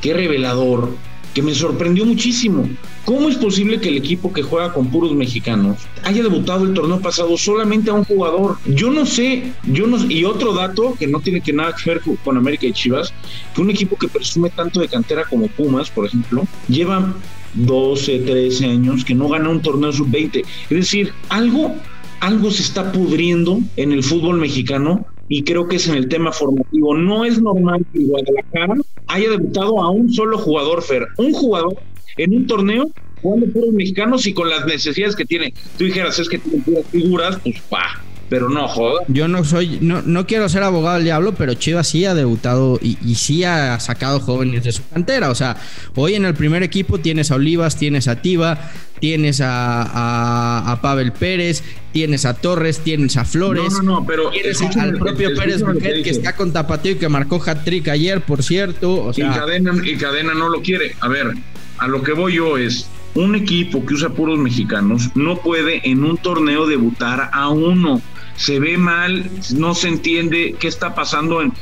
qué 0.00 0.14
revelador, 0.14 0.90
que 1.36 1.42
me 1.42 1.54
sorprendió 1.54 2.06
muchísimo. 2.06 2.66
¿Cómo 3.04 3.28
es 3.28 3.36
posible 3.36 3.78
que 3.78 3.90
el 3.90 3.98
equipo 3.98 4.32
que 4.32 4.40
juega 4.40 4.72
con 4.72 4.88
puros 4.88 5.12
mexicanos 5.12 5.76
haya 6.02 6.22
debutado 6.22 6.64
el 6.64 6.72
torneo 6.72 6.98
pasado 6.98 7.36
solamente 7.36 7.90
a 7.90 7.92
un 7.92 8.04
jugador? 8.04 8.56
Yo 8.64 8.90
no 8.90 9.04
sé, 9.04 9.52
yo 9.64 9.86
no 9.86 9.98
y 10.10 10.24
otro 10.24 10.54
dato 10.54 10.94
que 10.98 11.06
no 11.06 11.20
tiene 11.20 11.42
que 11.42 11.52
nada 11.52 11.76
que 11.76 11.90
ver 11.90 12.00
con 12.24 12.38
América 12.38 12.64
y 12.66 12.72
Chivas, 12.72 13.12
que 13.54 13.60
un 13.60 13.68
equipo 13.68 13.98
que 13.98 14.08
presume 14.08 14.48
tanto 14.48 14.80
de 14.80 14.88
cantera 14.88 15.24
como 15.24 15.48
Pumas, 15.48 15.90
por 15.90 16.06
ejemplo, 16.06 16.46
lleva 16.68 17.14
12, 17.52 18.20
13 18.20 18.64
años 18.64 19.04
que 19.04 19.14
no 19.14 19.28
gana 19.28 19.50
un 19.50 19.60
torneo 19.60 19.92
sub-20. 19.92 20.42
Es 20.70 20.70
decir, 20.70 21.12
algo 21.28 21.74
algo 22.20 22.50
se 22.50 22.62
está 22.62 22.92
pudriendo 22.92 23.60
en 23.76 23.92
el 23.92 24.02
fútbol 24.02 24.38
mexicano 24.38 25.04
y 25.28 25.42
creo 25.42 25.66
que 25.68 25.76
es 25.76 25.88
en 25.88 25.96
el 25.96 26.08
tema 26.08 26.32
formativo. 26.32 26.96
No 26.96 27.24
es 27.24 27.40
normal 27.40 27.84
que 27.92 28.04
Guadalajara 28.04 28.74
haya 29.08 29.30
debutado 29.30 29.82
a 29.82 29.90
un 29.90 30.12
solo 30.12 30.38
jugador, 30.38 30.82
Fer. 30.82 31.06
Un 31.18 31.32
jugador 31.32 31.76
en 32.16 32.34
un 32.34 32.46
torneo 32.46 32.90
jugando 33.22 33.46
puros 33.52 33.72
mexicanos 33.72 34.26
y 34.26 34.34
con 34.34 34.48
las 34.48 34.66
necesidades 34.66 35.16
que 35.16 35.24
tiene. 35.24 35.52
Tú 35.78 35.84
dijeras, 35.84 36.18
es 36.18 36.28
que 36.28 36.38
tiene 36.38 36.62
puras 36.62 36.86
figuras, 36.90 37.38
pues 37.42 37.60
pa, 37.68 38.02
pero 38.28 38.48
no 38.48 38.66
joda. 38.68 39.04
Yo 39.08 39.28
no 39.28 39.44
soy, 39.44 39.78
no, 39.80 40.02
no 40.02 40.26
quiero 40.26 40.48
ser 40.48 40.62
abogado 40.62 40.96
del 40.96 41.04
diablo, 41.04 41.34
pero 41.34 41.54
Chivas 41.54 41.88
sí 41.88 42.04
ha 42.04 42.14
debutado 42.14 42.78
y, 42.82 42.98
y, 43.04 43.14
sí 43.14 43.44
ha 43.44 43.78
sacado 43.80 44.20
jóvenes 44.20 44.64
de 44.64 44.72
su 44.72 44.86
cantera. 44.88 45.30
O 45.30 45.34
sea, 45.34 45.56
hoy 45.94 46.14
en 46.14 46.24
el 46.24 46.34
primer 46.34 46.62
equipo 46.62 46.98
tienes 46.98 47.30
a 47.30 47.36
Olivas, 47.36 47.76
tienes 47.76 48.08
a 48.08 48.20
Tiva, 48.22 48.58
tienes 49.00 49.40
a, 49.40 50.72
a, 50.72 50.80
Pavel 50.80 51.12
Pérez, 51.12 51.62
tienes 51.92 52.24
a 52.24 52.34
Torres, 52.34 52.80
tienes 52.80 53.16
a 53.16 53.24
Flores. 53.24 53.72
No, 53.72 53.82
no, 53.82 54.00
no, 54.00 54.06
pero 54.06 54.30
tienes 54.30 54.60
al 54.76 54.98
propio 54.98 55.34
Pérez 55.34 55.62
Buquet, 55.62 56.02
que, 56.02 56.10
está 56.10 56.34
con 56.34 56.52
Tapatío 56.52 56.92
y 56.92 56.96
que 56.96 57.08
marcó 57.08 57.42
hat-trick 57.44 57.88
ayer, 57.88 58.20
por 58.20 58.42
cierto. 58.42 59.04
O 59.04 59.12
sea, 59.12 59.30
y, 59.30 59.38
cadena, 59.38 59.72
y 59.84 59.96
Cadena 59.96 60.34
no 60.34 60.48
lo 60.48 60.62
quiere. 60.62 60.96
A 61.00 61.08
ver, 61.08 61.34
a 61.78 61.86
lo 61.86 62.02
que 62.02 62.12
voy 62.12 62.34
yo 62.34 62.56
es 62.56 62.88
un 63.16 63.34
equipo 63.34 63.84
que 63.84 63.94
usa 63.94 64.10
puros 64.10 64.38
mexicanos 64.38 65.10
no 65.14 65.38
puede 65.38 65.88
en 65.88 66.04
un 66.04 66.18
torneo 66.18 66.66
debutar 66.66 67.30
a 67.32 67.48
uno 67.48 68.02
se 68.36 68.60
ve 68.60 68.78
mal, 68.78 69.30
no 69.54 69.74
se 69.74 69.88
entiende 69.88 70.56
qué 70.58 70.68
está 70.68 70.94
pasando 70.94 71.42
en, 71.42 71.52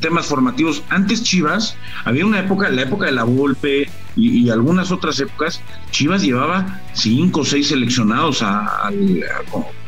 temas 0.00 0.26
formativos. 0.26 0.82
Antes 0.88 1.22
Chivas, 1.22 1.76
había 2.04 2.26
una 2.26 2.40
época, 2.40 2.68
la 2.68 2.82
época 2.82 3.06
de 3.06 3.12
la 3.12 3.22
Volpe 3.24 3.88
y, 4.16 4.50
algunas 4.50 4.90
otras 4.90 5.20
épocas, 5.20 5.60
Chivas 5.92 6.22
llevaba 6.22 6.80
cinco 6.94 7.40
o 7.40 7.44
seis 7.44 7.68
seleccionados 7.68 8.42
a, 8.42 8.90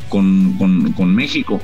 con, 0.07 0.53
con, 0.57 0.93
con 0.93 1.13
México. 1.13 1.61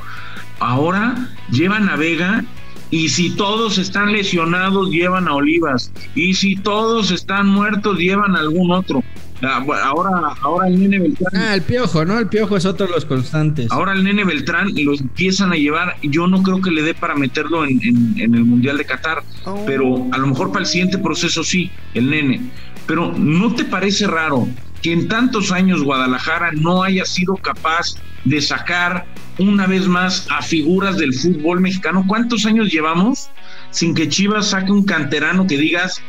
Ahora 0.60 1.30
llevan 1.52 1.88
a 1.88 1.96
Vega 1.96 2.44
y 2.90 3.10
si 3.10 3.32
todos 3.32 3.78
están 3.78 4.12
lesionados, 4.12 4.90
llevan 4.90 5.28
a 5.28 5.34
Olivas. 5.34 5.92
Y 6.16 6.34
si 6.36 6.56
todos 6.56 7.12
están 7.12 7.48
muertos, 7.48 7.98
llevan 7.98 8.36
a 8.36 8.40
algún 8.40 8.72
otro. 8.72 9.04
Ah, 9.44 9.64
ahora, 9.84 10.36
ahora 10.42 10.68
el 10.68 10.80
nene 10.80 11.00
Beltrán. 11.00 11.36
Ah, 11.36 11.54
el 11.54 11.62
piojo, 11.62 12.06
¿no? 12.06 12.18
El 12.18 12.28
piojo 12.28 12.58
es 12.58 12.66
otro 12.66 12.88
de 12.88 12.94
los 12.94 13.06
constantes. 13.06 13.68
Ahora 13.72 13.94
el 13.94 14.04
nene 14.04 14.24
Beltrán 14.24 14.74
lo 14.76 14.94
empiezan 14.94 15.52
a 15.52 15.56
llevar. 15.56 15.96
Yo 16.02 16.28
no 16.28 16.42
creo 16.42 16.62
que 16.62 16.72
le 16.72 16.82
dé 16.82 16.94
para 16.94 17.16
meterlo 17.16 17.66
en, 17.66 17.80
el 18.18 18.30
Mundial 18.30 18.78
de 18.78 18.86
Qatar, 18.86 19.24
oh. 19.46 19.64
pero 19.66 20.08
a 20.12 20.18
lo 20.18 20.28
mejor 20.28 20.52
para 20.52 20.62
el 20.62 20.66
siguiente 20.66 20.98
proceso 20.98 21.44
sí, 21.44 21.70
el 21.94 22.10
nene. 22.10 22.42
Pero 22.88 23.14
¿no 23.14 23.54
te 23.54 23.64
parece 23.66 24.08
raro 24.08 24.48
que 24.82 24.94
en 24.94 25.08
tantos 25.08 25.52
años 25.52 25.84
Guadalajara 25.84 26.52
no 26.54 26.84
haya 26.84 27.06
sido 27.06 27.36
capaz 27.36 27.96
de 28.26 28.42
sacar 28.42 29.06
una 29.38 29.68
vez 29.68 29.88
más 29.88 30.28
a 30.32 30.42
figuras 30.42 30.98
del 30.98 31.14
fútbol 31.14 31.60
mexicano? 31.60 32.06
¿Cuántos 32.08 32.46
años 32.46 32.72
llevamos 32.72 33.30
sin 33.70 33.94
que 33.94 34.10
Chivas 34.10 34.50
saque 34.50 34.72
un 34.72 34.84
canterano 34.84 35.46
que 35.46 35.58
digas, 35.58 36.02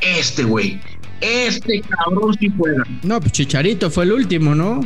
este 0.00 0.44
güey, 0.44 0.80
este 1.24 1.80
cabrón 1.80 2.34
sí 2.38 2.50
pueda. 2.50 2.84
No, 3.02 3.20
pues 3.20 3.32
Chicharito 3.32 3.90
fue 3.90 4.04
el 4.04 4.12
último, 4.12 4.54
¿no? 4.54 4.80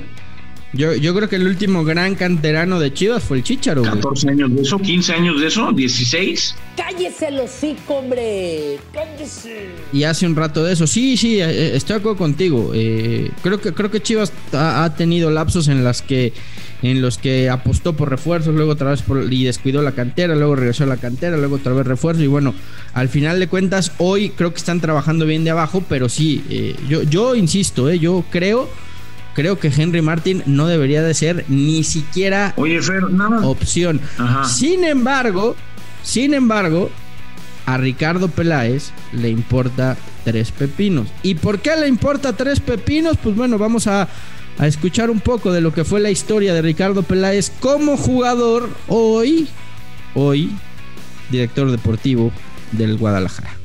Yo, 0.75 0.95
yo 0.95 1.15
creo 1.15 1.29
que 1.31 1.37
el 1.37 1.47
último 1.47 1.83
gran 1.83 2.15
canterano 2.15 2.79
de 2.79 2.93
Chivas 2.93 3.25
fue 3.25 3.39
el 3.39 3.43
Chicharo. 3.43 3.83
14 3.83 4.31
años 4.31 4.55
de 4.55 4.63
eso, 4.63 4.79
15 4.79 5.13
años 5.15 5.41
de 5.41 5.47
eso, 5.47 5.73
16. 5.73 6.55
Cállese 6.77 7.31
los 7.31 7.51
hocico, 7.51 7.95
hombre. 7.95 8.79
Cállese. 8.93 9.71
Y 9.95 10.05
hace 10.05 10.27
un 10.27 10.37
rato 10.37 10.63
de 10.63 10.75
eso. 10.75 10.87
Sí, 10.87 11.17
sí, 11.17 11.41
eh, 11.41 11.49
eh, 11.49 11.71
estoy 11.75 11.95
de 11.95 12.01
acuerdo 12.01 12.19
contigo. 12.19 12.73
Eh, 12.75 13.31
creo 13.43 13.61
que 13.61 13.73
creo 13.73 13.91
que 13.91 14.03
Chivas 14.03 14.31
ha, 14.53 14.95
tenido 14.95 15.31
lapsos 15.31 15.69
en 15.69 15.83
las 15.85 16.03
que 16.03 16.35
en 16.83 17.01
los 17.03 17.19
que 17.19 17.51
apostó 17.51 17.95
por 17.95 18.11
refuerzos, 18.11 18.55
luego 18.55 18.73
otra 18.73 18.91
vez 18.91 19.03
por, 19.03 19.33
y 19.33 19.45
descuidó 19.45 19.83
la 19.83 19.93
cantera, 19.93 20.35
luego 20.35 20.57
regresó 20.57 20.85
a 20.85 20.87
la 20.87 20.97
cantera, 20.97 21.37
luego 21.37 21.57
otra 21.57 21.73
vez 21.73 21.87
refuerzo 21.87 22.23
y 22.23 22.27
bueno, 22.29 22.55
al 22.95 23.09
final 23.09 23.41
de 23.41 23.49
cuentas 23.49 23.93
hoy 23.99 24.31
creo 24.31 24.53
que 24.53 24.59
están 24.59 24.81
trabajando 24.81 25.27
bien 25.27 25.45
de 25.45 25.51
abajo, 25.51 25.83
pero 25.89 26.09
sí, 26.09 26.77
yo, 26.89 27.03
yo 27.03 27.35
insisto, 27.35 27.93
yo 27.93 28.25
creo 28.31 28.69
creo 29.35 29.59
que 29.61 29.69
Henry 29.69 30.03
Martin 30.03 30.43
no 30.47 30.67
debería 30.67 31.01
de 31.01 31.15
ser 31.15 31.45
ni 31.47 31.85
siquiera 31.85 32.55
Oye, 32.57 32.83
Fer, 32.83 33.09
nada. 33.11 33.47
opción. 33.47 34.01
Sin 34.45 34.83
embargo, 34.83 35.55
sin 36.03 36.35
embargo, 36.35 36.91
a 37.65 37.77
Ricardo 37.77 38.27
Peláez 38.29 38.91
le 39.13 39.29
importa 39.29 39.97
tres 40.25 40.51
pepinos. 40.51 41.07
¿Y 41.23 41.37
por 41.37 41.61
qué 41.61 41.77
le 41.77 41.87
importa 41.87 42.33
tres 42.33 42.59
pepinos? 42.59 43.17
Pues 43.23 43.37
bueno, 43.37 43.59
vamos 43.59 43.87
a, 43.87 44.09
a 44.59 44.67
escuchar 44.67 45.11
un 45.11 45.21
poco 45.21 45.53
de 45.53 45.61
lo 45.61 45.73
que 45.73 45.85
fue 45.85 46.01
la 46.01 46.11
historia 46.11 46.53
de 46.53 46.63
Ricardo 46.63 47.03
Peláez 47.03 47.51
como 47.61 47.97
jugador 47.97 48.69
hoy, 48.89 49.49
hoy, 50.15 50.51
director 51.31 51.71
deportivo 51.71 52.33
del 52.73 52.99
Guadalajara. 52.99 53.57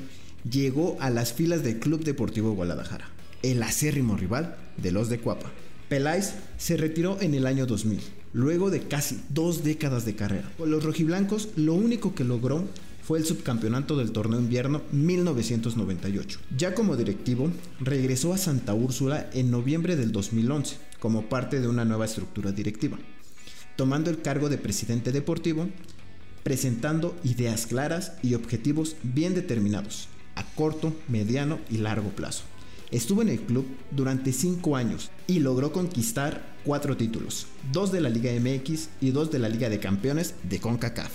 llegó 0.50 0.98
a 1.00 1.08
las 1.08 1.32
filas 1.32 1.64
del 1.64 1.78
Club 1.78 2.04
Deportivo 2.04 2.52
Guadalajara, 2.52 3.08
el 3.42 3.62
acérrimo 3.62 4.16
rival 4.16 4.56
de 4.76 4.92
los 4.92 5.08
de 5.08 5.18
Cuapa. 5.18 5.50
Peláez 5.88 6.34
se 6.58 6.76
retiró 6.76 7.18
en 7.22 7.34
el 7.34 7.46
año 7.46 7.64
2000, 7.64 8.00
luego 8.34 8.70
de 8.70 8.82
casi 8.82 9.22
dos 9.30 9.64
décadas 9.64 10.04
de 10.04 10.16
carrera. 10.16 10.52
Con 10.58 10.70
los 10.70 10.84
rojiblancos 10.84 11.48
lo 11.56 11.72
único 11.72 12.14
que 12.14 12.24
logró 12.24 12.64
fue 13.02 13.18
el 13.18 13.24
subcampeonato 13.24 13.96
del 13.96 14.12
torneo 14.12 14.40
invierno 14.40 14.82
1998. 14.92 16.40
Ya 16.56 16.74
como 16.74 16.96
directivo, 16.96 17.50
regresó 17.80 18.34
a 18.34 18.38
Santa 18.38 18.74
Úrsula 18.74 19.30
en 19.32 19.50
noviembre 19.50 19.96
del 19.96 20.10
2011 20.10 20.76
como 20.98 21.28
parte 21.28 21.60
de 21.60 21.68
una 21.68 21.84
nueva 21.84 22.06
estructura 22.06 22.50
directiva, 22.50 22.98
tomando 23.76 24.10
el 24.10 24.20
cargo 24.20 24.48
de 24.48 24.58
presidente 24.58 25.12
deportivo, 25.12 25.68
presentando 26.42 27.16
ideas 27.24 27.66
claras 27.66 28.12
y 28.22 28.34
objetivos 28.34 28.96
bien 29.02 29.34
determinados 29.34 30.08
a 30.34 30.44
corto, 30.54 30.92
mediano 31.08 31.60
y 31.70 31.78
largo 31.78 32.08
plazo. 32.10 32.42
Estuvo 32.90 33.22
en 33.22 33.28
el 33.28 33.40
club 33.40 33.66
durante 33.90 34.32
5 34.32 34.76
años 34.76 35.10
y 35.26 35.40
logró 35.40 35.72
conquistar 35.72 36.53
4 36.64 36.96
títulos, 36.96 37.46
2 37.72 37.92
de 37.92 38.00
la 38.00 38.08
Liga 38.08 38.32
MX 38.32 38.88
y 39.00 39.10
2 39.10 39.30
de 39.30 39.38
la 39.38 39.48
Liga 39.48 39.68
de 39.68 39.78
Campeones 39.78 40.34
de 40.42 40.60
CONCACAF. 40.60 41.12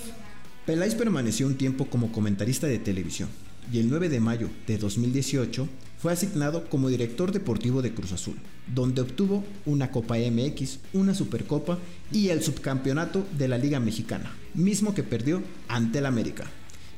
Peláez 0.64 0.94
permaneció 0.94 1.46
un 1.46 1.56
tiempo 1.56 1.86
como 1.86 2.12
comentarista 2.12 2.66
de 2.66 2.78
televisión 2.78 3.28
y 3.72 3.78
el 3.78 3.88
9 3.88 4.08
de 4.08 4.20
mayo 4.20 4.48
de 4.66 4.78
2018 4.78 5.68
fue 5.98 6.12
asignado 6.12 6.64
como 6.68 6.88
director 6.88 7.32
deportivo 7.32 7.82
de 7.82 7.92
Cruz 7.92 8.12
Azul, 8.12 8.36
donde 8.72 9.02
obtuvo 9.02 9.44
una 9.66 9.90
Copa 9.90 10.16
MX, 10.16 10.78
una 10.92 11.14
Supercopa 11.14 11.78
y 12.12 12.28
el 12.28 12.42
subcampeonato 12.42 13.26
de 13.36 13.48
la 13.48 13.58
Liga 13.58 13.80
Mexicana, 13.80 14.32
mismo 14.54 14.94
que 14.94 15.02
perdió 15.02 15.42
ante 15.68 15.98
el 15.98 16.06
América. 16.06 16.44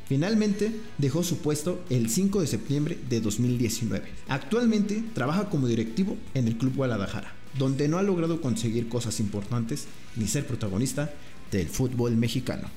Finalmente 0.07 0.73
dejó 0.99 1.23
su 1.25 1.39
puesto 1.39 1.83
el 1.89 2.11
5 2.11 2.43
de 2.43 2.47
septiembre 2.47 2.99
de 3.09 3.21
2019. 3.21 4.05
Actualmente 4.29 5.03
trabaja 5.15 5.49
como 5.49 5.67
directivo 5.67 6.17
en 6.35 6.49
el 6.49 6.59
Club 6.59 6.77
Guadalajara, 6.77 7.35
donde 7.59 7.89
no 7.89 7.99
ha 7.99 8.03
logrado 8.03 8.41
conseguir 8.41 8.89
cosas 8.89 9.21
importantes 9.21 9.87
ni 10.17 10.27
ser 10.27 10.47
protagonista 10.47 11.13
del 11.51 11.69
fútbol 11.69 12.17
mexicano. 12.17 12.69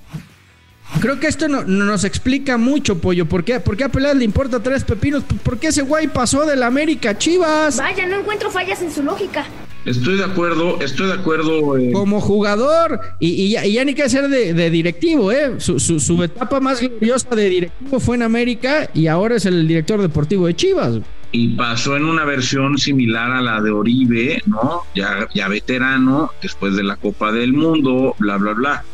Creo 1.02 1.20
que 1.20 1.28
esto 1.28 1.48
no, 1.48 1.64
nos 1.64 2.04
explica 2.04 2.58
mucho, 2.58 3.00
Pollo. 3.00 3.26
¿Por 3.26 3.44
qué, 3.44 3.60
¿Por 3.60 3.76
qué 3.76 3.86
a 3.86 3.90
Peláez 3.90 4.16
le 4.16 4.24
importa 4.24 4.62
tres 4.62 4.84
pepinos? 4.84 5.24
Pues 5.28 5.42
porque 5.44 5.68
ese 5.68 5.82
güey 5.82 6.08
pasó 6.08 6.46
del 6.46 6.62
América 6.64 7.12
a 7.12 7.18
Chivas. 7.18 7.78
Vaya, 7.78 8.06
no 8.06 8.20
encuentro 8.20 8.52
fallas 8.52 8.82
en 8.82 8.92
su 8.92 9.02
lógica. 9.02 9.46
Estoy 9.86 10.18
de 10.18 10.24
acuerdo, 10.24 10.80
estoy 10.82 11.08
de 11.08 11.14
acuerdo. 11.14 11.78
Eh. 11.78 11.92
Como 11.92 12.20
jugador, 12.20 13.00
y, 13.20 13.52
ya, 13.52 13.86
ni 13.86 13.94
que 13.94 14.10
ser 14.10 14.30
de, 14.30 14.70
directivo, 14.70 15.32
¿eh? 15.32 15.56
Su, 15.60 16.24
etapa 16.24 16.60
más 16.60 16.80
gloriosa 16.82 17.36
de 17.36 17.50
directivo 17.50 18.00
fue 18.00 18.16
en 18.16 18.24
América 18.24 18.90
y 18.94 19.08
ahora 19.08 19.36
es 19.36 19.46
el 19.46 19.68
director 19.68 20.02
deportivo 20.02 20.48
de 20.48 20.56
Chivas. 20.56 20.96
Y 21.38 21.50
pasó 21.50 21.98
en 21.98 22.06
una 22.06 22.24
versión 22.24 22.78
similar 22.78 23.30
a 23.30 23.42
la 23.42 23.62
de 23.62 23.70
Oribe, 23.70 24.42
¿no? 24.46 24.84
Ya, 24.96 25.28
ya 25.34 25.50
veterano, 25.50 26.32
después 26.42 26.78
de 26.78 26.84
la 26.84 26.96
Copa 26.96 27.34
del 27.34 27.52
Mundo, 27.52 28.16
bla, 28.20 28.38
bla, 28.38 28.54
bla. 28.54 28.86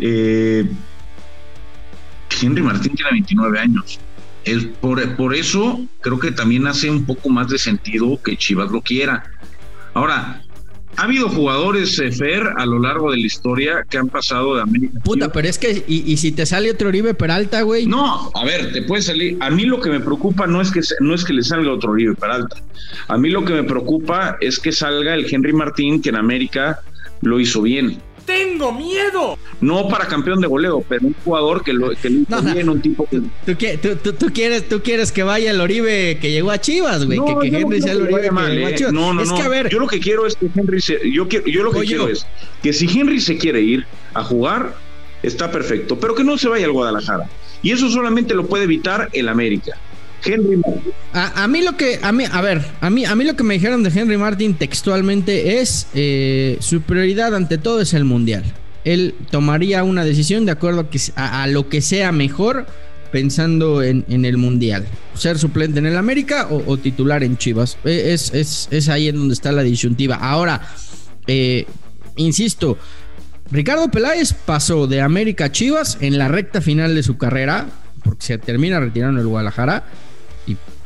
Eh, 0.00 0.66
Henry 2.40 2.62
Martín 2.62 2.94
tiene 2.94 3.10
29 3.10 3.58
años. 3.58 4.00
Es 4.42 4.64
por, 4.64 5.16
por 5.16 5.34
eso 5.34 5.86
creo 6.00 6.18
que 6.18 6.32
también 6.32 6.66
hace 6.66 6.88
un 6.88 7.04
poco 7.04 7.28
más 7.28 7.48
de 7.48 7.58
sentido 7.58 8.18
que 8.22 8.38
Chivas 8.38 8.70
lo 8.70 8.80
quiera. 8.80 9.24
Ahora, 9.92 10.42
ha 10.96 11.04
habido 11.04 11.28
jugadores, 11.28 11.98
eh, 11.98 12.12
Fer, 12.12 12.42
a 12.56 12.66
lo 12.66 12.78
largo 12.78 13.10
de 13.10 13.16
la 13.16 13.26
historia 13.26 13.84
que 13.88 13.98
han 13.98 14.08
pasado 14.08 14.56
de 14.56 14.62
América. 14.62 15.00
Puta, 15.04 15.32
pero 15.32 15.48
es 15.48 15.58
que, 15.58 15.84
y, 15.86 16.16
si 16.16 16.32
te 16.32 16.44
sale 16.46 16.70
otro 16.70 16.88
Oribe 16.88 17.14
Peralta, 17.14 17.62
güey? 17.62 17.86
No, 17.86 18.30
a 18.34 18.44
ver, 18.44 18.72
te 18.72 18.82
puede 18.82 19.02
salir. 19.02 19.38
A 19.40 19.50
mí 19.50 19.64
lo 19.64 19.80
que 19.80 19.90
me 19.90 20.00
preocupa 20.00 20.46
no 20.46 20.60
es 20.60 20.70
que, 20.70 20.80
no 21.00 21.14
es 21.14 21.24
que 21.24 21.32
le 21.32 21.42
salga 21.42 21.72
otro 21.72 21.92
Oribe 21.92 22.14
Peralta. 22.14 22.56
A 23.08 23.16
mí 23.16 23.30
lo 23.30 23.44
que 23.44 23.54
me 23.54 23.64
preocupa 23.64 24.36
es 24.40 24.58
que 24.58 24.72
salga 24.72 25.14
el 25.14 25.26
Henry 25.32 25.52
Martín, 25.52 26.02
que 26.02 26.10
en 26.10 26.16
América 26.16 26.80
lo 27.22 27.40
hizo 27.40 27.62
bien. 27.62 27.98
¡Tengo 28.24 28.72
miedo! 28.72 29.38
No 29.60 29.88
para 29.88 30.06
campeón 30.06 30.40
de 30.40 30.46
goleo, 30.46 30.84
pero 30.88 31.06
un 31.06 31.14
jugador 31.24 31.62
que 31.62 31.72
lo, 31.72 31.90
que 31.90 32.08
bien, 32.54 32.68
un 32.68 32.80
tipo 32.80 33.06
que. 33.06 33.20
¿Tú, 33.46 34.32
quieres, 34.32 34.68
tú 34.68 34.82
quieres 34.82 35.12
que 35.12 35.22
vaya 35.22 35.50
el 35.50 35.60
Oribe 35.60 36.18
que 36.20 36.30
llegó 36.30 36.50
a 36.50 36.60
Chivas, 36.60 37.04
güey. 37.04 37.18
que, 37.18 37.56
Henry 37.56 37.80
sea 37.80 37.92
el 37.92 38.02
Oribe 38.02 38.22
que 38.22 38.30
llegó 38.30 38.66
a 38.66 38.70
eh. 38.70 38.74
Chivas. 38.74 38.92
No, 38.92 39.12
no, 39.12 39.22
es 39.22 39.32
Que, 39.32 39.42
a 39.42 39.48
ver, 39.48 39.68
yo 39.68 39.78
lo 39.78 39.86
que 39.86 40.00
quiero 40.00 40.26
es 40.26 40.36
que 40.36 40.48
Henry 40.54 40.80
se. 40.80 40.98
Yo, 41.10 41.28
yo 41.28 41.62
lo 41.62 41.72
que 41.72 41.80
quiero 41.82 42.08
es 42.08 42.26
que 42.62 42.72
si 42.72 42.86
Henry 42.86 43.20
se 43.20 43.36
quiere 43.36 43.60
ir 43.60 43.86
a 44.14 44.24
jugar, 44.24 44.74
está 45.22 45.50
perfecto, 45.50 45.98
pero 45.98 46.14
que 46.14 46.24
no 46.24 46.38
se 46.38 46.48
vaya 46.48 46.66
al 46.66 46.72
Guadalajara. 46.72 47.28
Y 47.62 47.70
eso 47.70 47.88
solamente 47.88 48.34
lo 48.34 48.46
puede 48.46 48.64
evitar 48.64 49.08
el 49.12 49.28
América. 49.28 49.76
Henry 50.24 50.56
Martin. 50.56 50.92
A, 51.12 51.48
mí 51.48 51.62
lo 51.62 51.76
que, 51.76 51.98
a 52.02 52.12
mí, 52.12 52.24
a 52.30 52.40
ver, 52.40 52.64
a 52.80 52.90
mí, 52.90 53.04
a 53.04 53.14
mí 53.14 53.24
lo 53.24 53.36
que 53.36 53.42
me 53.42 53.54
dijeron 53.54 53.82
de 53.82 53.90
Henry 53.90 54.16
Martin 54.16 54.54
textualmente 54.54 55.60
es 55.60 55.86
eh, 55.94 56.56
su 56.60 56.80
prioridad 56.82 57.34
ante 57.34 57.58
todo 57.58 57.80
es 57.80 57.94
el 57.94 58.04
mundial. 58.04 58.44
Él 58.84 59.14
tomaría 59.30 59.84
una 59.84 60.04
decisión 60.04 60.44
de 60.46 60.52
acuerdo 60.52 60.88
a, 61.16 61.46
lo 61.46 61.68
que 61.68 61.80
sea 61.80 62.10
mejor 62.12 62.66
pensando 63.12 63.82
en, 63.82 64.04
el 64.08 64.36
mundial. 64.38 64.86
Ser 65.14 65.38
suplente 65.38 65.78
en 65.78 65.86
el 65.86 65.96
América 65.96 66.48
o, 66.50 66.76
titular 66.78 67.22
en 67.22 67.36
Chivas. 67.36 67.76
E, 67.84 68.12
es, 68.12 68.32
es, 68.32 68.68
es, 68.70 68.88
ahí 68.88 69.08
en 69.08 69.16
donde 69.16 69.34
está 69.34 69.52
la 69.52 69.62
disyuntiva. 69.62 70.16
Ahora, 70.16 70.62
eh, 71.26 71.66
insisto, 72.16 72.78
Ricardo 73.52 73.90
Peláez 73.90 74.32
pasó 74.32 74.86
de 74.86 75.02
América 75.02 75.46
a 75.46 75.52
Chivas 75.52 75.98
en 76.00 76.18
la 76.18 76.28
recta 76.28 76.60
final 76.60 76.94
de 76.94 77.02
su 77.02 77.18
carrera, 77.18 77.66
porque 78.02 78.24
se 78.24 78.38
termina 78.38 78.80
retirando 78.80 79.20
el 79.20 79.26
Guadalajara 79.26 79.84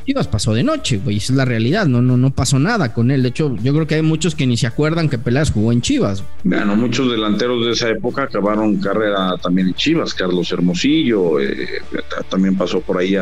Chivas 0.07 0.29
pasó 0.29 0.53
de 0.53 0.63
noche, 0.63 1.01
güey, 1.03 1.17
esa 1.17 1.33
es 1.33 1.37
la 1.37 1.43
realidad, 1.43 1.85
no, 1.85 2.01
no, 2.01 2.15
no 2.15 2.29
pasó 2.29 2.57
nada 2.59 2.93
con 2.93 3.11
él. 3.11 3.23
De 3.23 3.27
hecho, 3.27 3.53
yo 3.61 3.73
creo 3.73 3.87
que 3.87 3.95
hay 3.95 4.01
muchos 4.01 4.35
que 4.35 4.47
ni 4.47 4.55
se 4.55 4.65
acuerdan 4.65 5.09
que 5.09 5.17
Peláez 5.17 5.51
jugó 5.51 5.73
en 5.73 5.81
Chivas. 5.81 6.23
Bueno, 6.45 6.77
muchos 6.77 7.11
delanteros 7.11 7.65
de 7.65 7.73
esa 7.73 7.89
época 7.89 8.23
acabaron 8.23 8.77
carrera 8.77 9.35
también 9.43 9.67
en 9.67 9.73
Chivas, 9.73 10.13
Carlos 10.13 10.49
Hermosillo, 10.49 11.41
eh, 11.41 11.81
también 12.29 12.55
pasó 12.55 12.79
por 12.79 12.97
ahí 12.97 13.17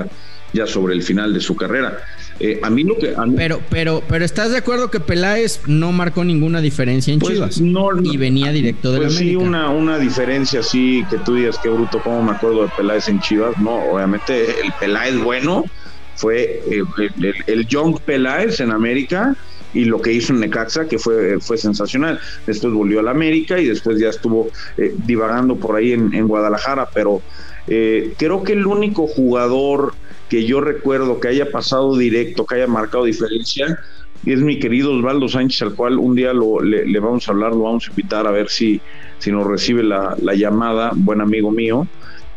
ya, 0.54 0.68
sobre 0.68 0.94
el 0.94 1.02
final 1.02 1.34
de 1.34 1.40
su 1.40 1.56
carrera. 1.56 1.98
Eh, 2.40 2.60
a 2.62 2.70
mí 2.70 2.84
lo 2.84 2.96
que. 3.00 3.16
Pero, 3.36 3.62
pero, 3.72 4.04
pero 4.08 4.24
¿estás 4.24 4.52
de 4.52 4.58
acuerdo 4.58 4.92
que 4.92 5.00
Peláez 5.00 5.62
no 5.66 5.92
marcó 5.92 6.24
ninguna 6.24 6.62
diferencia 6.62 7.12
en 7.12 7.20
pues, 7.20 7.34
Chivas? 7.34 7.62
No, 7.62 7.90
y 8.00 8.16
venía 8.18 8.52
directo 8.52 8.92
de 8.92 9.00
pues 9.00 9.16
Sí, 9.16 9.36
una, 9.36 9.72
una 9.72 9.98
diferencia 9.98 10.60
así 10.60 11.04
que 11.10 11.18
tú 11.18 11.34
digas 11.34 11.58
que 11.58 11.70
bruto, 11.70 12.00
¿cómo 12.04 12.22
me 12.22 12.34
acuerdo 12.34 12.62
de 12.62 12.70
Peláez 12.78 13.10
en 13.10 13.20
Chivas? 13.22 13.58
No, 13.58 13.74
obviamente 13.86 14.62
el 14.64 14.72
Peláez 14.80 15.18
bueno 15.18 15.66
fue 16.16 16.62
eh, 16.70 16.84
el, 17.48 17.68
Young 17.68 18.00
Peláez 18.00 18.60
en 18.60 18.72
América 18.72 19.36
y 19.74 19.86
lo 19.86 20.02
que 20.02 20.14
hizo 20.14 20.34
en 20.34 20.40
Necaxa, 20.40 20.88
que 20.88 20.98
fue, 20.98 21.40
fue 21.40 21.58
sensacional. 21.58 22.20
Después 22.48 22.74
volvió 22.74 23.02
a 23.02 23.04
la 23.04 23.12
América 23.12 23.60
y 23.60 23.66
después 23.66 24.00
ya 24.00 24.10
estuvo 24.10 24.50
eh, 24.78 24.96
divagando 25.06 25.58
por 25.58 25.76
ahí 25.76 25.92
en, 25.92 26.28
Guadalajara, 26.28 26.90
pero 26.94 27.22
eh, 27.68 28.14
creo 28.18 28.44
que 28.44 28.54
el 28.54 28.66
único 28.66 29.08
jugador 29.08 29.94
que 30.30 30.46
yo 30.46 30.62
recuerdo 30.62 31.20
que 31.20 31.28
haya 31.28 31.52
pasado 31.52 31.98
directo, 31.98 32.46
que 32.46 32.56
haya 32.56 32.68
marcado 32.68 33.04
diferencia, 33.04 33.80
es 34.26 34.40
mi 34.40 34.60
querido 34.60 34.94
Osvaldo 34.94 35.28
Sánchez, 35.28 35.62
al 35.62 35.76
cual 35.76 36.00
un 36.00 36.16
día 36.16 36.34
lo, 36.34 36.62
le, 36.62 37.00
vamos 37.00 37.28
a 37.28 37.32
hablar, 37.32 37.52
lo 37.52 37.64
vamos 37.64 37.88
a 37.88 37.90
invitar 37.92 38.26
a 38.26 38.32
ver 38.32 38.50
si, 38.50 38.82
si 39.20 39.32
nos 39.32 39.46
recibe 39.46 39.84
la 39.84 40.16
llamada, 40.36 40.92
buen 40.96 41.22
amigo 41.22 41.52
mío. 41.52 41.88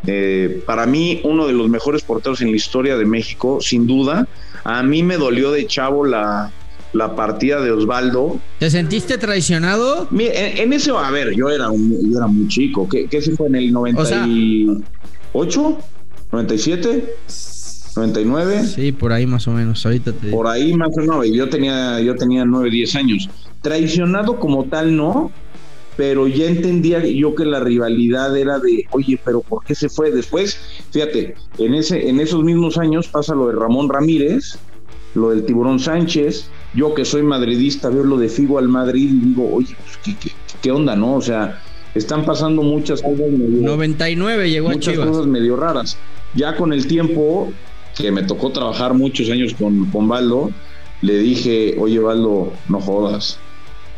Eh, 0.07 0.61
para 0.65 0.85
mí, 0.85 1.21
uno 1.23 1.47
de 1.47 1.53
los 1.53 1.69
mejores 1.69 2.03
porteros 2.03 2.41
en 2.41 2.51
la 2.51 2.57
historia 2.57 2.97
de 2.97 3.05
México, 3.05 3.59
sin 3.61 3.87
duda. 3.87 4.27
A 4.63 4.83
mí 4.83 5.03
me 5.03 5.17
dolió 5.17 5.51
de 5.51 5.65
chavo 5.67 6.05
la, 6.05 6.51
la 6.93 7.15
partida 7.15 7.61
de 7.61 7.71
Osvaldo. 7.71 8.39
¿Te 8.59 8.69
sentiste 8.69 9.17
traicionado? 9.17 10.07
En, 10.11 10.73
ese, 10.73 10.91
a 10.91 11.11
ver, 11.11 11.33
yo 11.35 11.49
era, 11.49 11.69
un, 11.69 12.11
yo 12.11 12.17
era 12.17 12.27
muy 12.27 12.47
chico. 12.47 12.87
¿Qué, 12.87 13.07
qué 13.07 13.21
se 13.21 13.35
fue 13.35 13.47
en 13.47 13.55
el 13.55 13.71
98? 13.71 15.77
¿97? 16.31 17.03
¿99? 17.95 18.63
Sí, 18.63 18.91
por 18.91 19.11
ahí 19.11 19.25
más 19.25 19.47
o 19.47 19.51
menos. 19.51 19.85
Ahorita 19.85 20.13
te... 20.13 20.29
Por 20.29 20.47
ahí 20.47 20.73
más 20.73 20.89
o 20.97 21.01
menos. 21.01 21.27
Yo 21.31 21.49
tenía, 21.49 21.99
yo 21.99 22.15
tenía 22.15 22.45
9, 22.45 22.69
10 22.69 22.95
años. 22.95 23.29
Traicionado 23.61 24.39
como 24.39 24.65
tal, 24.65 24.95
no 24.95 25.31
pero 25.99 26.27
ya 26.27 26.45
entendía 26.45 27.05
yo 27.05 27.35
que 27.35 27.43
la 27.43 27.59
rivalidad 27.59 28.37
era 28.37 28.57
de, 28.57 28.85
oye, 28.91 29.19
pero 29.25 29.41
¿por 29.41 29.65
qué 29.65 29.75
se 29.75 29.89
fue? 29.89 30.11
Después, 30.11 30.57
fíjate, 30.91 31.35
en, 31.57 31.73
ese, 31.73 32.07
en 32.07 32.21
esos 32.21 32.41
mismos 32.41 32.77
años 32.77 33.09
pasa 33.09 33.35
lo 33.35 33.47
de 33.47 33.55
Ramón 33.55 33.89
Ramírez, 33.89 34.59
lo 35.13 35.31
del 35.31 35.43
Tiburón 35.43 35.77
Sánchez, 35.77 36.49
yo 36.73 36.93
que 36.93 37.03
soy 37.03 37.23
madridista 37.23 37.89
veo 37.89 38.05
lo 38.05 38.15
de 38.15 38.29
Figo 38.29 38.57
al 38.57 38.69
Madrid 38.69 39.09
y 39.11 39.25
digo, 39.25 39.53
oye, 39.53 39.75
pues, 39.75 40.15
¿qué, 40.61 40.71
onda, 40.71 40.95
no? 40.95 41.15
O 41.15 41.21
sea, 41.21 41.61
están 41.93 42.23
pasando 42.23 42.63
muchas 42.63 43.01
cosas 43.01 43.29
medio... 43.29 43.61
99 43.61 44.49
llegó 44.49 44.69
muchas 44.69 44.97
cosas 44.97 45.27
medio 45.27 45.57
raras. 45.57 45.97
Ya 46.33 46.55
con 46.55 46.71
el 46.71 46.87
tiempo, 46.87 47.51
que 47.97 48.09
me 48.09 48.23
tocó 48.23 48.53
trabajar 48.53 48.93
muchos 48.93 49.29
años 49.29 49.53
con, 49.53 49.91
con 49.91 50.07
Baldo, 50.07 50.49
le 51.01 51.17
dije, 51.17 51.75
oye, 51.77 51.99
Baldo, 51.99 52.53
no 52.69 52.79
jodas 52.79 53.37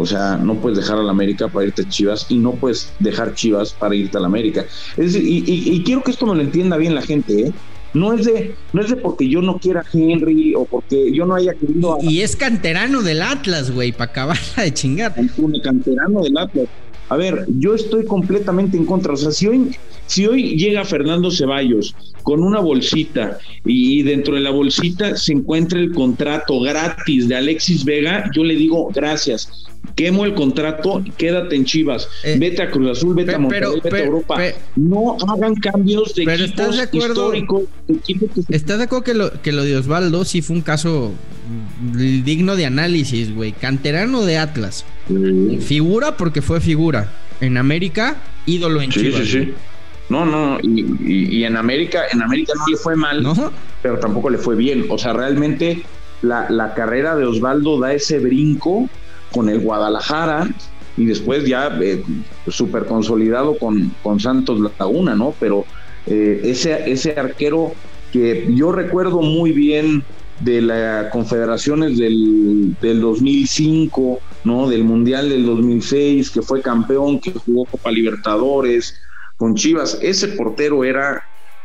o 0.02 0.06
sea, 0.06 0.36
no 0.36 0.56
puedes 0.56 0.80
dejar 0.80 0.98
a 0.98 1.04
la 1.04 1.12
América 1.12 1.48
para 1.48 1.68
irte 1.68 1.84
a 1.84 1.90
Chivas 1.90 2.26
y 2.30 2.38
no 2.38 2.54
puedes 2.54 2.92
dejar 3.00 3.36
Chivas 3.36 3.72
para 3.74 3.96
irte 3.96 4.18
a 4.18 4.22
la 4.22 4.28
América. 4.28 4.66
Es 4.98 5.14
decir, 5.14 5.24
y, 5.26 5.84
quiero 5.84 6.04
que 6.04 6.12
esto 6.12 6.26
me 6.26 6.36
lo 6.36 6.42
entienda 6.42 6.78
bien 6.78 6.96
la 6.96 7.04
gente, 7.04 7.48
¿eh? 7.48 7.52
No 7.94 8.14
es 8.14 8.26
de, 8.26 8.56
no 8.74 8.82
es 8.82 8.90
de 8.90 8.96
porque 8.96 9.28
yo 9.28 9.42
no 9.42 9.58
quiera 9.58 9.82
a 9.82 9.86
Henry 9.94 10.56
o 10.56 10.66
porque 10.66 11.12
yo 11.14 11.26
no 11.26 11.36
haya 11.36 11.54
querido. 11.54 11.98
Y 12.02 12.22
es 12.22 12.36
canterano 12.36 13.02
del 13.02 13.22
Atlas, 13.22 13.70
güey, 13.70 13.92
para 13.92 14.12
acabarla 14.12 14.64
de 14.64 14.74
chingar. 14.74 15.14
Un 15.38 15.60
canterano 15.60 16.22
del 16.22 16.38
Atlas. 16.38 16.68
A 17.10 17.18
ver, 17.18 17.46
yo 17.60 17.76
estoy 17.76 18.06
completamente 18.06 18.78
en 18.78 18.86
contra. 18.86 19.14
O 19.14 19.18
sea, 19.18 19.32
si 19.32 19.46
hoy, 19.46 19.76
Si 20.08 20.26
hoy 20.26 20.58
llega 20.58 20.86
Fernando 20.86 21.30
Ceballos 21.30 21.94
con 22.24 22.42
una 22.42 22.60
bolsita 22.60 23.38
y 23.66 24.02
dentro 24.04 24.36
de 24.36 24.42
la 24.42 24.52
bolsita 24.52 25.18
se 25.18 25.34
encuentra 25.34 25.80
el 25.80 25.92
contrato 25.94 26.60
gratis 26.62 27.28
de 27.28 27.36
Alexis 27.36 27.84
Vega, 27.84 28.32
yo 28.34 28.46
le 28.46 28.56
digo 28.56 28.90
gracias. 28.94 29.71
Quemo 29.96 30.26
el 30.26 30.34
contrato, 30.34 31.04
quédate 31.18 31.56
en 31.56 31.66
Chivas, 31.66 32.08
Eh, 32.24 32.38
vete 32.40 32.64
a 32.64 32.72
Cruz 32.72 32.98
Azul, 32.98 33.14
vete 33.16 33.36
a 33.36 33.40
Monterrey, 33.40 33.80
pero- 33.82 33.82
vete 33.84 33.96
a 34.04 34.06
Europa. 34.06 34.42
no 34.76 35.18
hagan 35.28 35.56
cambios 35.56 36.14
de 36.16 36.24
Pero 36.26 36.44
equipos 36.46 36.50
¿estás 36.62 36.76
de 36.78 36.82
acuerdo? 36.84 37.14
históricos, 37.36 37.64
de 37.88 37.94
equipos 37.96 38.30
que 38.36 38.42
se 38.44 38.56
¿Estás 38.56 38.78
de 38.78 38.84
acuerdo 38.86 39.04
que 39.04 39.14
lo, 39.14 39.42
que 39.42 39.52
lo 39.52 39.64
de 39.64 39.78
Osvaldo 39.78 40.24
sí 40.26 40.42
fue 40.42 40.56
un 40.56 40.62
caso 40.62 41.12
mm, 41.94 42.24
digno 42.24 42.56
de 42.56 42.66
análisis, 42.66 43.34
güey? 43.36 43.52
Canterano 43.52 44.22
de 44.24 44.38
Atlas. 44.38 44.86
Figura 45.60 46.18
porque 46.18 46.42
fue 46.42 46.62
figura. 46.62 47.12
En 47.42 47.58
América, 47.58 48.18
ídolo 48.46 48.82
en 48.82 48.92
Sí, 48.92 49.02
Chivas. 49.02 49.22
sí, 49.22 49.28
sí. 49.28 49.38
güey. 49.40 49.54
No, 50.10 50.26
no, 50.26 50.60
y, 50.62 50.82
y- 51.06 51.38
y 51.38 51.44
en 51.46 51.56
América, 51.56 52.02
en 52.12 52.22
América 52.22 52.54
no 52.58 52.68
le 52.68 52.76
fue 52.78 52.96
mal, 52.96 53.24
¿No? 53.24 53.52
pero 53.82 53.98
tampoco 53.98 54.30
le 54.30 54.38
fue 54.38 54.56
bien. 54.56 54.86
O 54.90 54.98
sea, 54.98 55.14
realmente 55.14 55.84
la, 56.22 56.50
la 56.50 56.74
carrera 56.74 57.16
de 57.16 57.26
Osvaldo 57.26 57.80
da 57.80 57.94
ese 57.94 58.20
brinco 58.20 58.90
con 59.34 59.50
el 59.50 59.60
Guadalajara 59.60 60.50
y 60.98 61.06
después 61.06 61.46
ya 61.46 61.78
eh, 61.82 62.04
súper 62.48 62.86
consolidado 62.86 63.58
con, 63.58 63.94
con 64.04 64.20
Santos 64.20 64.60
Laguna, 64.78 65.16
¿no? 65.16 65.34
Pero 65.40 65.66
eh, 66.06 66.42
ese, 66.44 66.92
ese 66.92 67.12
arquero 67.18 67.74
que 68.12 68.48
yo 68.54 68.72
recuerdo 68.72 69.22
muy 69.22 69.52
bien 69.52 70.04
de 70.42 70.62
las 70.62 71.12
confederaciones 71.12 71.98
del, 71.98 72.76
del 72.82 73.00
2005, 73.00 74.20
¿no? 74.44 74.68
Del 74.70 74.84
Mundial 74.84 75.30
del 75.30 75.46
2006, 75.46 76.32
que 76.32 76.42
fue 76.42 76.62
campeón, 76.62 77.20
que 77.20 77.32
jugó 77.32 77.66
Copa 77.66 77.92
Libertadores 77.92 78.96
con 79.38 79.56
Chivas. 79.56 80.00
Ese 80.02 80.30
portero 80.30 80.84
era 80.84 81.24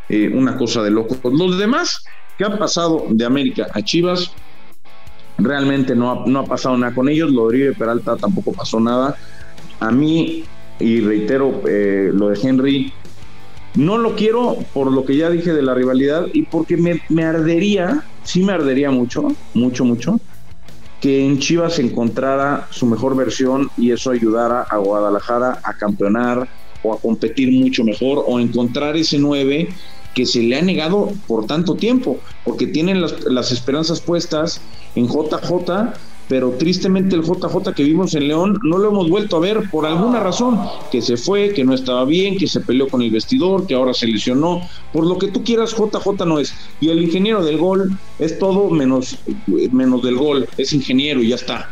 eh, 0.09 0.31
una 0.33 0.57
cosa 0.57 0.83
de 0.83 0.90
locos. 0.90 1.18
Los 1.24 1.59
demás 1.59 2.05
que 2.38 2.44
han 2.44 2.59
pasado 2.59 3.07
de 3.11 3.24
América 3.24 3.66
a 3.72 3.83
Chivas, 3.83 4.31
realmente 5.38 5.94
no 5.94 6.11
ha, 6.11 6.27
no 6.27 6.40
ha 6.40 6.44
pasado 6.44 6.77
nada 6.77 6.94
con 6.94 7.09
ellos. 7.09 7.31
Lo 7.31 7.49
de 7.49 7.72
Peralta 7.72 8.16
tampoco 8.16 8.53
pasó 8.53 8.81
nada. 8.81 9.16
A 9.81 9.90
mí, 9.90 10.44
y 10.81 11.01
reitero 11.01 11.62
eh, 11.68 12.11
lo 12.12 12.29
de 12.29 12.38
Henry, 12.42 12.92
no 13.75 13.99
lo 13.99 14.14
quiero 14.14 14.57
por 14.72 14.90
lo 14.90 15.05
que 15.05 15.16
ya 15.16 15.31
dije 15.31 15.53
de 15.53 15.62
la 15.62 15.75
rivalidad 15.75 16.27
y 16.33 16.42
porque 16.42 16.77
me, 16.77 17.03
me 17.11 17.25
ardería, 17.25 18.03
sí 18.25 18.42
me 18.42 18.53
ardería 18.53 18.90
mucho, 18.90 19.29
mucho, 19.53 19.85
mucho, 19.85 20.18
que 21.01 21.25
en 21.25 21.38
Chivas 21.38 21.79
encontrara 21.79 22.66
su 22.70 22.87
mejor 22.87 23.14
versión 23.14 23.70
y 23.77 23.92
eso 23.92 24.11
ayudara 24.11 24.62
a 24.62 24.79
Guadalajara 24.79 25.61
a 25.62 25.75
campeonar 25.75 26.49
o 26.83 26.94
a 26.94 26.99
competir 26.99 27.53
mucho 27.53 27.85
mejor 27.85 28.25
o 28.27 28.40
encontrar 28.40 28.96
ese 28.96 29.18
9 29.18 29.68
que 30.16 30.24
se 30.24 30.42
le 30.42 30.57
ha 30.57 30.62
negado 30.62 31.12
por 31.26 31.46
tanto 31.46 31.74
tiempo, 31.74 32.18
porque 32.42 32.66
tienen 32.66 33.02
las, 33.02 33.52
esperanzas 33.52 34.00
puestas 34.00 34.62
en 34.94 35.09
JJ, 35.09 35.92
pero 36.26 36.52
tristemente 36.52 37.14
el 37.14 37.22
JJ 37.22 37.74
que 37.76 37.85
vimos 37.85 38.14
en 38.14 38.26
León 38.26 38.59
no 38.62 38.79
lo 38.79 38.88
hemos 38.88 39.11
vuelto 39.11 39.37
a 39.37 39.40
ver 39.40 39.68
por 39.70 39.85
alguna 39.85 40.20
razón, 40.20 40.59
que 40.90 41.02
se 41.02 41.18
fue, 41.18 41.52
que 41.52 41.64
no 41.64 41.74
estaba 41.74 42.07
bien, 42.07 42.38
que 42.38 42.46
se 42.46 42.61
peleó 42.61 42.88
con 42.88 43.02
el 43.02 43.11
vestidor, 43.11 43.66
que 43.66 43.74
ahora 43.74 43.92
se 43.92 44.07
lesionó, 44.07 44.62
por 44.90 45.07
lo 45.07 45.18
que 45.18 45.29
tú 45.29 45.44
quieras 45.44 45.76
JJ 45.76 46.24
no 46.24 46.38
es, 46.38 46.55
y 46.81 46.88
el 46.88 47.02
ingeniero 47.02 47.44
del 47.44 47.59
gol 47.59 47.98
es 48.18 48.38
todo 48.38 48.70
menos, 48.70 49.18
menos 49.70 50.02
del 50.02 50.16
gol, 50.16 50.48
es 50.57 50.72
ingeniero 50.72 51.22
y 51.22 51.29
ya 51.29 51.35
está. 51.35 51.68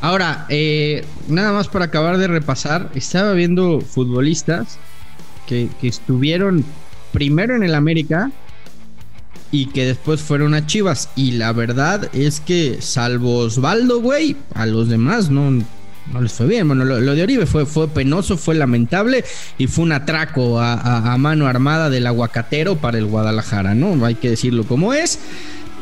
Ahora, 0.00 0.46
eh, 0.48 1.04
nada 1.26 1.52
más 1.52 1.66
para 1.66 1.86
acabar 1.86 2.18
de 2.18 2.28
repasar, 2.28 2.92
estaba 2.94 3.32
viendo 3.32 3.80
futbolistas 3.80 4.78
que 5.48 5.68
estuvieron 5.82 6.64
primero 7.12 7.54
en 7.54 7.62
el 7.62 7.74
América 7.74 8.30
y 9.50 9.66
que 9.66 9.84
después 9.84 10.20
fueron 10.22 10.54
a 10.54 10.66
Chivas. 10.66 11.10
Y 11.14 11.32
la 11.32 11.52
verdad 11.52 12.10
es 12.14 12.40
que, 12.40 12.78
salvo 12.80 13.38
Osvaldo, 13.38 14.00
güey, 14.00 14.36
a 14.54 14.66
los 14.66 14.88
demás 14.88 15.30
no, 15.30 15.50
no 15.50 16.20
les 16.20 16.32
fue 16.32 16.46
bien. 16.46 16.66
Bueno, 16.66 16.84
lo, 16.84 17.00
lo 17.00 17.14
de 17.14 17.22
Oribe 17.22 17.46
fue, 17.46 17.66
fue 17.66 17.86
penoso, 17.88 18.36
fue 18.36 18.54
lamentable 18.54 19.24
y 19.58 19.66
fue 19.66 19.84
un 19.84 19.92
atraco 19.92 20.60
a, 20.60 21.16
mano 21.18 21.46
armada 21.46 21.90
del 21.90 22.06
aguacatero 22.06 22.76
para 22.76 22.98
el 22.98 23.04
Guadalajara, 23.04 23.74
¿no? 23.74 24.04
Hay 24.04 24.16
que 24.16 24.30
decirlo 24.30 24.64
como 24.64 24.94
es. 24.94 25.18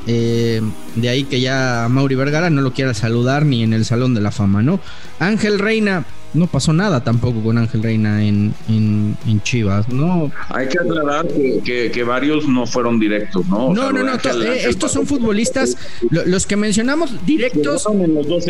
Eh, 0.07 0.61
de 0.97 1.09
ahí 1.09 1.25
que 1.25 1.40
ya 1.40 1.87
Mauri 1.90 2.14
Vergara 2.14 2.51
no 2.51 2.62
lo 2.62 2.73
quiera 2.73 2.95
saludar 2.95 3.45
ni 3.45 3.62
en 3.62 3.73
el 3.73 3.85
Salón 3.85 4.14
de 4.14 4.21
la 4.21 4.31
Fama, 4.33 4.62
¿no? 4.62 4.81
Ángel 5.19 5.59
Reina, 5.59 6.05
no 6.35 6.47
pasó 6.47 6.73
nada 6.73 7.03
tampoco 7.03 7.40
con 7.43 7.59
Ángel 7.59 7.83
Reina 7.83 8.25
en, 8.25 8.55
en, 8.69 9.16
en 9.27 9.43
Chivas, 9.43 9.88
¿no? 9.88 10.31
Hay 10.49 10.69
que 10.69 10.79
aclarar 10.79 11.27
que, 11.29 11.61
que- 11.64 11.90
que 11.90 12.05
varios 12.05 12.47
no 12.49 12.66
fueron 12.66 12.99
directos, 13.01 13.47
¿no? 13.49 13.66
O 13.66 13.75
No, 13.75 13.83
sea, 13.83 13.93
no, 13.93 14.05
no, 14.05 14.12
Ángel- 14.12 14.43
eh, 14.43 14.69
estos 14.69 14.93
son 14.93 15.07
futbolistas, 15.07 15.77
lo- 16.11 16.25
los 16.27 16.47
que 16.47 16.57
mencionamos 16.57 17.25
directos, 17.27 17.87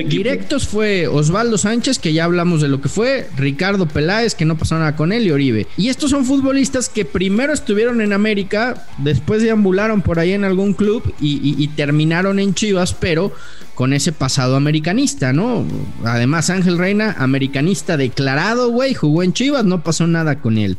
directos 0.06 0.66
fue 0.68 1.06
Osvaldo 1.08 1.58
Sánchez, 1.58 1.98
que 1.98 2.12
ya 2.12 2.24
hablamos 2.24 2.60
de 2.62 2.68
lo 2.68 2.80
que 2.80 2.88
fue, 2.88 3.28
Ricardo 3.36 3.86
Peláez, 3.86 4.34
que 4.34 4.44
no 4.44 4.56
pasó 4.58 4.76
nada 4.78 4.96
con 4.96 5.12
él, 5.12 5.26
y 5.26 5.30
Oribe. 5.30 5.66
Y 5.76 5.88
estos 5.88 6.10
son 6.10 6.24
futbolistas 6.24 6.88
que 6.88 7.04
primero 7.04 7.52
estuvieron 7.52 8.00
en 8.00 8.12
América, 8.12 8.86
después 8.98 9.42
deambularon 9.42 10.02
por 10.02 10.18
ahí 10.18 10.32
en 10.32 10.44
algún 10.44 10.74
club 10.74 11.02
y, 11.20 11.36
y- 11.36 11.62
y 11.62 11.68
terminaron 11.68 12.38
en 12.38 12.54
Chivas, 12.54 12.94
pero 12.94 13.32
con 13.80 13.94
ese 13.94 14.12
pasado 14.12 14.56
americanista, 14.56 15.32
¿no? 15.32 15.64
Además, 16.04 16.50
Ángel 16.50 16.76
Reina, 16.76 17.16
americanista 17.18 17.96
declarado, 17.96 18.68
güey, 18.68 18.92
jugó 18.92 19.22
en 19.22 19.32
Chivas, 19.32 19.64
no 19.64 19.82
pasó 19.82 20.06
nada 20.06 20.38
con 20.38 20.58
él. 20.58 20.76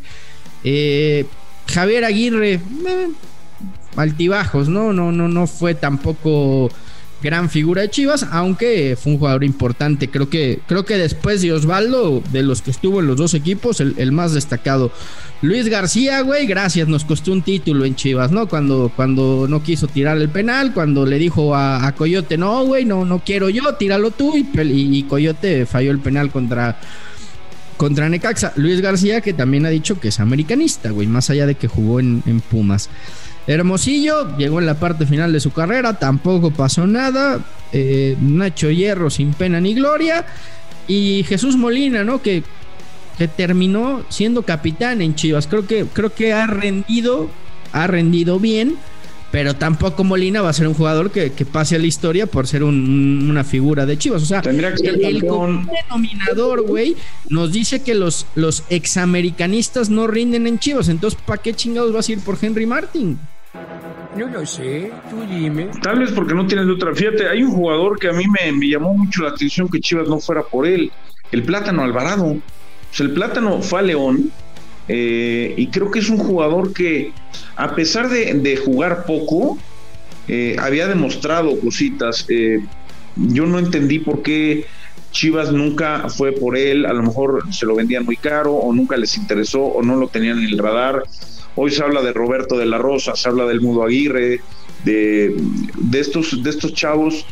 Eh, 0.64 1.26
Javier 1.66 2.06
Aguirre, 2.06 2.54
eh, 2.54 3.10
altibajos, 3.96 4.70
¿no? 4.70 4.94
No, 4.94 5.12
no, 5.12 5.28
no 5.28 5.48
fue 5.48 5.74
tampoco 5.74 6.70
gran 7.22 7.50
figura 7.50 7.84
de 7.84 7.90
Chivas, 7.90 8.26
aunque 8.32 8.98
fue 9.02 9.14
un 9.14 9.20
jugador 9.20 9.44
importante. 9.44 10.10
Creo 10.10 10.30
que, 10.30 10.60
creo 10.68 10.86
que 10.86 10.98
después 10.98 11.42
de 11.42 11.54
Osvaldo, 11.54 12.24
de 12.32 12.44
los 12.44 12.62
que 12.62 12.72
estuvo 12.72 13.00
en 13.00 13.08
los 13.08 13.18
dos 13.18 13.34
equipos, 13.34 13.80
el, 13.80 14.12
más 14.12 14.34
destacado. 14.34 14.92
Luis 15.42 15.70
García, 15.70 16.22
güey, 16.22 16.46
gracias, 16.46 16.88
nos 16.88 17.06
costó 17.06 17.32
un 17.32 17.42
título 17.42 17.86
en 17.86 17.96
Chivas, 17.96 18.32
¿no? 18.32 18.48
Cuando, 18.48 18.92
cuando 18.96 19.48
no 19.50 19.64
quiso 19.64 19.88
tirar 19.88 20.18
el 20.18 20.30
penal, 20.30 20.74
cuando 20.74 21.06
le 21.06 21.18
dijo 21.18 21.56
a, 21.56 21.92
Coyote, 21.98 22.38
no, 22.38 22.66
güey, 22.66 22.86
no, 22.86 23.06
no 23.06 23.20
quiero 23.20 23.50
yo, 23.50 23.76
tíralo 23.76 24.12
tú, 24.12 24.36
y, 24.38 24.48
y- 24.62 25.04
Coyote 25.04 25.66
falló 25.66 25.92
el 25.92 26.00
penal 26.00 26.32
contra 26.32 26.80
contra 27.78 28.08
Necaxa. 28.10 28.54
Luis 28.58 28.80
García, 28.80 29.22
que 29.22 29.34
también 29.34 29.66
ha 29.66 29.70
dicho 29.70 30.00
que 30.00 30.10
es 30.10 30.20
americanista, 30.20 30.92
güey, 30.92 31.08
más 31.08 31.32
allá 31.32 31.48
de 31.48 31.56
que 31.56 31.68
jugó 31.68 32.00
en 32.00 32.42
Pumas. 32.52 32.90
Hermosillo 33.47 34.38
llegó 34.38 34.60
en 34.60 34.65
la 34.65 34.75
parte 34.75 35.06
final 35.06 35.34
de 35.34 35.39
su 35.39 35.51
carrera, 35.51 35.97
tampoco 35.97 36.51
pasó 36.51 36.86
nada. 36.88 37.39
Eh, 37.73 38.17
Nacho 38.19 38.69
Hierro 38.69 39.10
sin 39.10 39.34
pena 39.34 39.60
ni 39.60 39.73
gloria. 39.73 40.25
Y 40.88 41.23
Jesús 41.27 41.56
Molina, 41.56 42.04
¿no? 42.04 42.21
Que, 42.21 42.43
que 43.17 43.27
terminó 43.27 44.04
siendo 44.10 44.43
capitán 44.43 45.01
en 45.01 45.15
Chivas. 45.15 45.47
Creo 45.47 45.65
que, 45.65 45.86
creo 45.86 46.13
que 46.13 46.34
ha 46.34 46.47
rendido, 46.47 47.30
ha 47.71 47.88
rendido 47.88 48.39
bien. 48.39 48.75
Pero 49.32 49.56
tampoco 49.56 50.04
Molina 50.04 50.41
va 50.41 50.50
a 50.50 50.54
ser 50.54 50.67
un 50.67 50.74
jugador 50.74 51.10
que, 51.10 51.32
que 51.32 51.46
pase 51.46 51.78
a 51.78 51.80
la 51.80 51.86
historia 51.86 52.26
por 52.28 52.48
ser 52.48 52.63
un- 52.63 53.28
una 53.30 53.44
figura 53.46 53.86
de 53.86 53.98
Chivas. 53.98 54.24
O 54.24 54.26
sea, 54.26 54.41
Tendría 54.41 54.72
que 54.72 54.78
ser 54.80 54.96
el, 54.96 55.06
el 55.06 55.26
común 55.26 55.70
denominador, 55.88 56.62
güey, 56.63 56.98
nos 57.30 57.54
dice 57.54 57.82
que 57.82 57.96
los, 57.96 58.26
los 58.36 58.63
examericanistas 58.70 59.89
no 59.89 60.08
rinden 60.08 60.48
en 60.48 60.60
Chivas. 60.60 60.89
Entonces, 60.89 61.20
¿para 61.26 61.41
qué 61.41 61.54
chingados 61.54 61.94
vas 61.94 62.10
a 62.10 62.12
ir 62.12 62.20
por 62.20 62.38
Henry 62.41 62.65
Martin? 62.65 63.17
No 64.17 64.28
lo 64.28 64.46
sé, 64.46 64.91
tú 65.10 65.17
dime. 65.30 65.70
Tal 65.82 66.00
vez 66.00 66.12
porque 66.12 66.34
no 66.34 66.46
tienes 66.46 66.65
de 66.67 66.74
otra. 66.74 66.94
Fíjate, 66.94 67.30
hay 67.30 67.41
un 67.44 67.52
jugador 67.52 67.98
que 68.00 68.10
a 68.10 68.13
mí 68.13 68.26
me, 68.28 68.52
me 68.52 68.67
llamó 68.67 68.94
mucho 68.94 69.24
la 69.24 69.30
atención 69.30 69.70
que 69.70 69.80
Chivas 69.80 70.08
no 70.10 70.20
fuera 70.20 70.41
por 70.44 70.67
él, 70.67 70.91
el 71.32 71.44
Plátano 71.44 71.84
Alvarado. 71.84 72.26
O 72.26 72.41
sea, 72.94 73.06
el 73.06 73.13
Plátano 73.13 73.62
fue 73.62 73.80
a 73.80 73.84
León 73.84 74.30
eh, 74.88 75.54
y 75.58 75.67
creo 75.67 75.91
que 75.91 76.00
es 76.00 76.10
un 76.10 76.17
jugador 76.17 76.74
que, 76.74 77.13
a 77.56 77.76
pesar 77.76 78.10
de, 78.10 78.58
jugar 78.58 79.06
poco, 79.06 79.58
eh, 80.28 80.56
había 80.60 80.88
demostrado 80.88 81.60
cositas. 81.60 82.26
Eh, 82.30 82.60
yo 83.15 83.46
no 83.46 83.60
entendí 83.60 84.00
por 84.00 84.22
qué 84.22 84.65
Chivas 85.12 85.52
nunca 85.52 86.08
fue 86.10 86.32
por 86.32 86.58
él, 86.58 86.86
a 86.86 86.94
lo 86.94 87.04
mejor 87.04 87.44
se 87.54 87.65
lo 87.65 87.76
vendían 87.76 88.06
muy 88.06 88.15
caro 88.15 88.54
o 88.54 88.74
nunca 88.74 88.96
les 88.96 89.17
interesó 89.17 89.62
o 89.62 89.84
no 89.84 89.98
lo 89.98 90.08
tenían 90.08 90.39
en 90.39 90.46
el 90.46 90.58
radar. 90.58 91.04
Hoy 91.56 91.72
se 91.72 91.84
habla 91.84 92.02
de 92.02 92.13
Roberto 92.13 92.58
de 92.58 92.65
la 92.65 92.78
Rosa, 92.78 93.15
se 93.15 93.28
habla 93.28 93.46
del 93.46 93.60
Mudo 93.60 93.84
Aguirre, 93.84 94.39
de, 94.86 95.36
de 95.78 96.00
estos, 96.00 96.41
de 96.41 96.50
estos 96.50 96.74
chavos. 96.74 97.26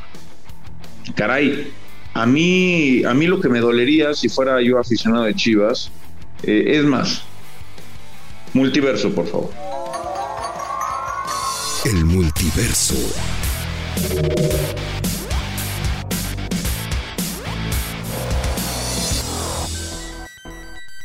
Caray, 1.15 1.71
a 2.13 2.25
mí, 2.25 3.03
a 3.05 3.13
mí 3.13 3.27
lo 3.27 3.39
que 3.39 3.47
me 3.47 3.59
dolería 3.59 4.13
si 4.13 4.27
fuera 4.27 4.61
yo 4.61 4.77
aficionado 4.77 5.23
de 5.23 5.35
Chivas, 5.35 5.89
es 6.43 6.83
más, 6.83 7.23
multiverso, 8.53 9.13
por 9.13 9.27
favor. 9.27 9.51
El 11.85 12.05
multiverso. 12.05 12.95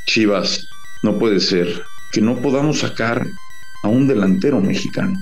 Chivas, 0.07 0.67
no 1.03 1.19
puede 1.19 1.41
ser. 1.41 1.83
que 2.15 2.21
no 2.21 2.37
podamos 2.37 2.79
sacar 2.79 3.27
a 3.83 3.89
un 3.89 4.07
delantero 4.07 4.61
mexicano. 4.61 5.19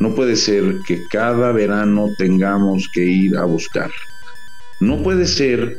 No 0.00 0.14
puede 0.14 0.34
ser 0.34 0.78
que 0.86 0.98
cada 1.10 1.52
verano 1.52 2.08
tengamos 2.16 2.88
que 2.94 3.04
ir 3.04 3.36
a 3.36 3.44
buscar. 3.44 3.90
No 4.80 5.02
puede 5.02 5.26
ser 5.26 5.76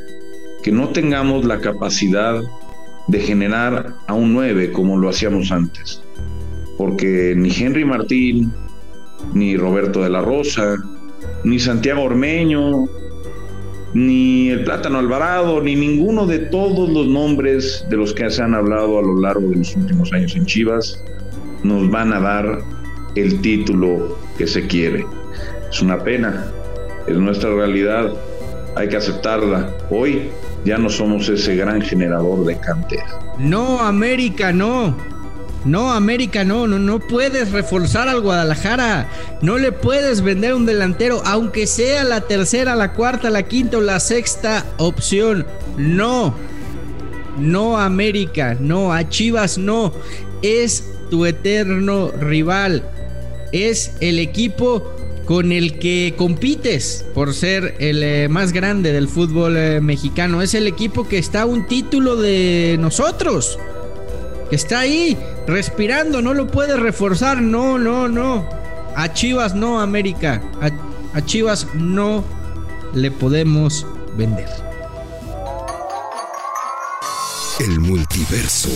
que 0.62 0.71
no 0.71 0.89
tengamos 0.89 1.43
la 1.43 1.60
capacidad 1.60 2.39
de 3.08 3.20
generar 3.20 3.96
a 4.08 4.13
un 4.13 4.34
9 4.34 4.72
como 4.72 4.98
lo 4.98 5.10
hacíamos 5.10 5.52
antes. 5.52 6.02
Porque 6.78 7.34
ni 7.36 7.50
Henry 7.50 7.86
Martín, 7.86 8.52
ni 9.34 9.58
Roberto 9.58 10.04
de 10.04 10.10
la 10.10 10.22
Rosa, 10.22 10.76
ni 11.43 11.60
Santiago 11.60 12.04
Ormeño, 12.04 12.88
ni 13.93 14.50
el 14.50 14.63
Plátano 14.63 15.00
Alvarado, 15.00 15.62
ni 15.62 15.76
ninguno 15.76 16.28
de 16.28 16.39
todos 16.39 16.89
los 16.89 17.08
nombres 17.08 17.86
de 17.89 17.98
los 17.98 18.13
que 18.13 18.30
se 18.30 18.43
han 18.43 18.54
hablado 18.54 19.00
a 19.00 19.02
lo 19.02 19.20
largo 19.20 19.50
de 19.50 19.56
los 19.58 19.76
últimos 19.76 20.13
años 20.13 20.36
en 20.36 20.46
Chivas 20.46 21.04
nos 21.63 21.89
van 21.89 22.13
a 22.13 22.20
dar 22.20 22.60
el 23.15 23.41
título 23.41 24.17
que 24.38 24.48
se 24.48 24.67
quiere. 24.67 25.06
Es 25.70 25.82
una 25.82 26.04
pena, 26.04 26.46
es 27.08 27.17
nuestra 27.17 27.54
realidad, 27.54 28.13
hay 28.76 28.89
que 28.89 28.98
aceptarla. 28.98 29.76
Hoy 29.89 30.30
ya 30.65 30.78
no 30.78 30.89
somos 30.89 31.30
ese 31.30 31.56
gran 31.56 31.82
generador 31.82 32.46
de 32.46 32.58
cantera. 32.60 33.20
No, 33.38 33.80
América, 33.82 34.52
no. 34.52 34.96
No, 35.65 35.91
América, 35.91 36.43
no, 36.43 36.65
no, 36.65 36.80
no 36.80 37.00
puedes 37.00 37.52
reforzar 37.52 38.08
al 38.08 38.22
Guadalajara. 38.22 39.10
No 39.41 39.58
le 39.58 39.72
puedes 39.72 40.22
vender 40.22 40.54
un 40.54 40.65
delantero, 40.65 41.22
aunque 41.26 41.67
sea 41.67 42.04
la 42.04 42.22
tercera, 42.22 42.76
la 42.76 42.93
cuarta, 42.93 43.30
la 43.30 43.43
quinta 43.43 43.78
o 43.78 43.82
la 43.82 44.00
sexta 44.00 44.65
opción. 44.78 45.46
No. 45.78 46.36
No, 47.38 47.78
América, 47.78 48.56
no, 48.60 48.93
a 48.93 49.10
Chivas 49.10 49.58
no. 49.58 49.93
Es 50.41 50.88
tu 51.10 51.26
eterno 51.26 52.12
rival. 52.12 52.84
Es 53.52 53.93
el 54.00 54.20
equipo 54.20 54.96
con 55.27 55.51
el 55.51 55.77
que 55.77 56.15
compites 56.17 57.05
por 57.13 57.33
ser 57.33 57.75
el 57.79 58.01
eh, 58.01 58.29
más 58.29 58.53
grande 58.53 58.93
del 58.93 59.09
fútbol 59.09 59.57
eh, 59.57 59.81
mexicano. 59.81 60.41
Es 60.41 60.53
el 60.53 60.67
equipo 60.67 61.05
que 61.05 61.17
está 61.17 61.41
a 61.41 61.45
un 61.45 61.67
título 61.67 62.15
de 62.15 62.77
nosotros. 62.79 63.59
Que 64.49 64.55
está 64.55 64.79
ahí, 64.79 65.17
respirando, 65.45 66.21
no 66.21 66.33
lo 66.33 66.47
puedes 66.47 66.79
reforzar. 66.79 67.41
No, 67.41 67.77
no, 67.77 68.07
no. 68.07 68.47
A 68.95 69.11
Chivas 69.13 69.53
no, 69.53 69.81
América. 69.81 70.41
A 71.13 71.25
Chivas 71.25 71.67
no 71.75 72.23
le 72.93 73.11
podemos 73.11 73.85
vender. 74.15 74.47
El 77.59 77.81
multiverso. 77.81 78.69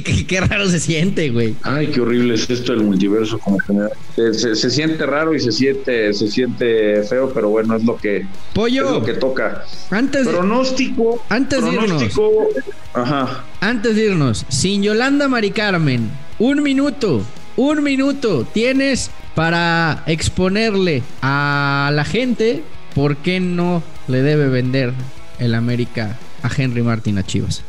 Qué, 0.00 0.40
raro 0.40 0.68
se 0.68 0.80
siente, 0.80 1.30
güey. 1.30 1.54
Ay, 1.62 1.88
qué 1.88 2.00
horrible 2.00 2.34
es 2.34 2.48
esto 2.48 2.72
del 2.72 2.84
multiverso 2.84 3.38
como 3.38 3.58
general. 3.60 3.92
Se, 4.14 4.54
se, 4.54 4.70
siente 4.70 5.04
raro 5.06 5.34
y 5.34 5.40
se 5.40 5.52
siente, 5.52 6.12
se 6.14 6.28
siente 6.28 7.02
feo, 7.02 7.32
pero 7.32 7.50
bueno, 7.50 7.76
es 7.76 7.84
lo 7.84 7.96
que, 7.96 8.26
Pollo, 8.54 8.86
es 8.86 8.92
lo 8.92 9.04
que 9.04 9.14
toca. 9.14 9.64
Antes 9.90 10.26
pronóstico. 10.28 11.24
Antes 11.28 11.60
pronóstico, 11.60 12.22
de 12.30 12.60
irnos. 12.60 12.64
Ajá. 12.94 13.44
Antes 13.60 13.96
de 13.96 14.06
irnos, 14.06 14.46
sin 14.48 14.82
Yolanda 14.82 15.28
Mari 15.28 15.50
Carmen, 15.50 16.10
un 16.38 16.62
minuto, 16.62 17.22
un 17.56 17.82
minuto 17.82 18.46
tienes 18.52 19.10
para 19.34 20.02
exponerle 20.06 21.02
a 21.22 21.90
la 21.92 22.04
gente 22.04 22.62
por 22.94 23.16
qué 23.16 23.40
no 23.40 23.82
le 24.08 24.22
debe 24.22 24.48
vender 24.48 24.92
el 25.38 25.54
América 25.54 26.18
a 26.42 26.50
Henry 26.54 26.82
Martin 26.82 27.18
a 27.18 27.22
Chivas. 27.24 27.62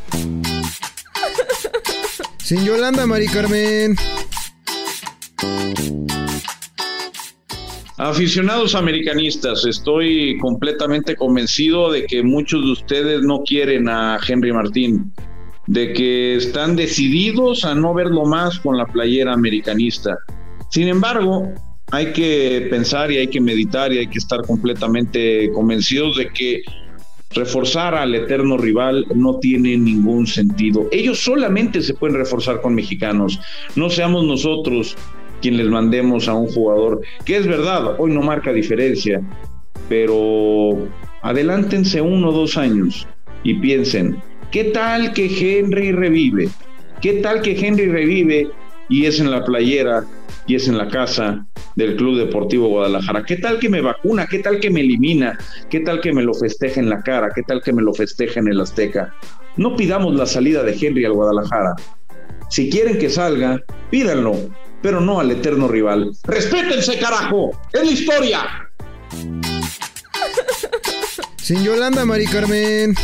Sin 2.44 2.66
Yolanda, 2.66 3.08
Mari 3.08 3.28
Carmen. 3.28 3.96
Aficionados 7.96 8.76
americanistas, 8.76 9.66
estoy 9.66 10.38
completamente 10.40 11.16
convencido 11.16 11.90
de 11.90 12.06
que 12.06 12.22
muchos 12.22 12.66
de 12.66 12.72
ustedes 12.74 13.22
no 13.22 13.44
quieren 13.44 13.88
a 13.88 14.20
Henry 14.28 14.52
Martín, 14.52 15.14
de 15.68 15.94
que 15.94 16.36
están 16.36 16.76
decididos 16.76 17.64
a 17.64 17.76
no 17.76 17.94
verlo 17.94 18.26
más 18.26 18.60
con 18.60 18.78
la 18.78 18.88
playera 18.88 19.32
americanista. 19.32 20.18
Sin 20.70 20.90
embargo, 20.90 21.54
hay 21.92 22.12
que 22.12 22.68
pensar 22.70 23.10
y 23.10 23.20
hay 23.20 23.28
que 23.28 23.40
meditar 23.40 23.94
y 23.94 24.00
hay 24.00 24.08
que 24.08 24.18
estar 24.18 24.42
completamente 24.42 25.50
convencidos 25.54 26.18
de 26.18 26.28
que 26.28 26.62
reforzar 27.36 27.96
al 27.96 28.16
eterno 28.16 28.58
rival 28.58 29.06
no 29.16 29.40
tiene 29.40 29.78
ningún 29.78 30.28
sentido. 30.28 30.88
Ellos 30.92 31.20
solamente 31.20 31.82
se 31.82 31.94
pueden 31.94 32.18
reforzar 32.18 32.62
con 32.62 32.76
mexicanos. 32.76 33.40
No 33.76 33.90
seamos 33.90 34.26
nosotros 34.26 34.96
quien 35.42 35.58
les 35.58 35.68
mandemos 35.68 36.28
a 36.28 36.34
un 36.34 36.48
jugador, 36.48 37.02
que 37.26 37.36
es 37.36 37.46
verdad, 37.46 37.96
hoy 38.00 38.12
no 38.12 38.22
marca 38.22 38.54
diferencia, 38.54 39.22
pero 39.90 40.88
adelántense 41.22 42.02
uno 42.02 42.30
o 42.30 42.32
dos 42.32 42.58
años 42.58 43.06
y 43.44 43.56
piensen, 43.56 44.22
¿qué 44.52 44.66
tal 44.66 45.14
que 45.14 45.26
Henry 45.26 45.92
revive? 45.92 46.50
¿Qué 47.02 47.16
tal 47.16 47.42
que 47.42 47.60
Henry 47.60 47.88
revive 47.88 48.48
y 48.88 49.06
es 49.06 49.20
en 49.20 49.32
la 49.32 49.44
playera 49.44 50.06
y 50.48 50.56
es 50.56 50.68
en 50.68 50.78
la 50.78 50.88
casa 50.88 51.46
del 51.76 51.96
Club 51.96 52.18
Deportivo 52.18 52.68
Guadalajara. 52.68 53.24
¿Qué 53.24 53.38
tal 53.38 53.60
que 53.60 53.70
me 53.70 53.82
vacuna? 53.82 54.28
¿Qué 54.28 54.40
tal 54.40 54.60
que 54.60 54.70
me 54.70 54.82
elimina? 54.82 55.38
¿Qué 55.70 55.80
tal 55.80 56.02
que 56.02 56.14
me 56.14 56.24
lo 56.24 56.34
festeje 56.34 56.80
en 56.80 56.90
la 56.90 57.02
cara? 57.02 57.30
¿Qué 57.34 57.44
tal 57.44 57.62
que 57.62 57.74
me 57.74 57.82
lo 57.82 57.94
festeje 57.94 58.40
en 58.40 58.48
el 58.48 58.62
Azteca? 58.62 59.14
No 59.58 59.76
pidamos 59.76 60.16
la 60.16 60.26
salida 60.26 60.64
de 60.64 60.74
Henry 60.74 61.06
al 61.06 61.14
Guadalajara. 61.14 61.76
Si 62.50 62.70
quieren 62.70 62.98
que 62.98 63.10
salga, 63.10 63.60
pídanlo, 63.90 64.36
pero 64.82 65.00
no 65.00 65.20
al 65.20 65.32
eterno 65.32 65.68
rival. 65.68 66.12
¡Respétense, 66.24 67.00
carajo! 67.00 67.52
¡Es 67.72 67.86
la 67.86 67.92
historia! 67.92 68.40
Sin 71.38 71.64
Yolanda, 71.64 72.06
Mari 72.06 72.26
Carmen. 72.26 72.96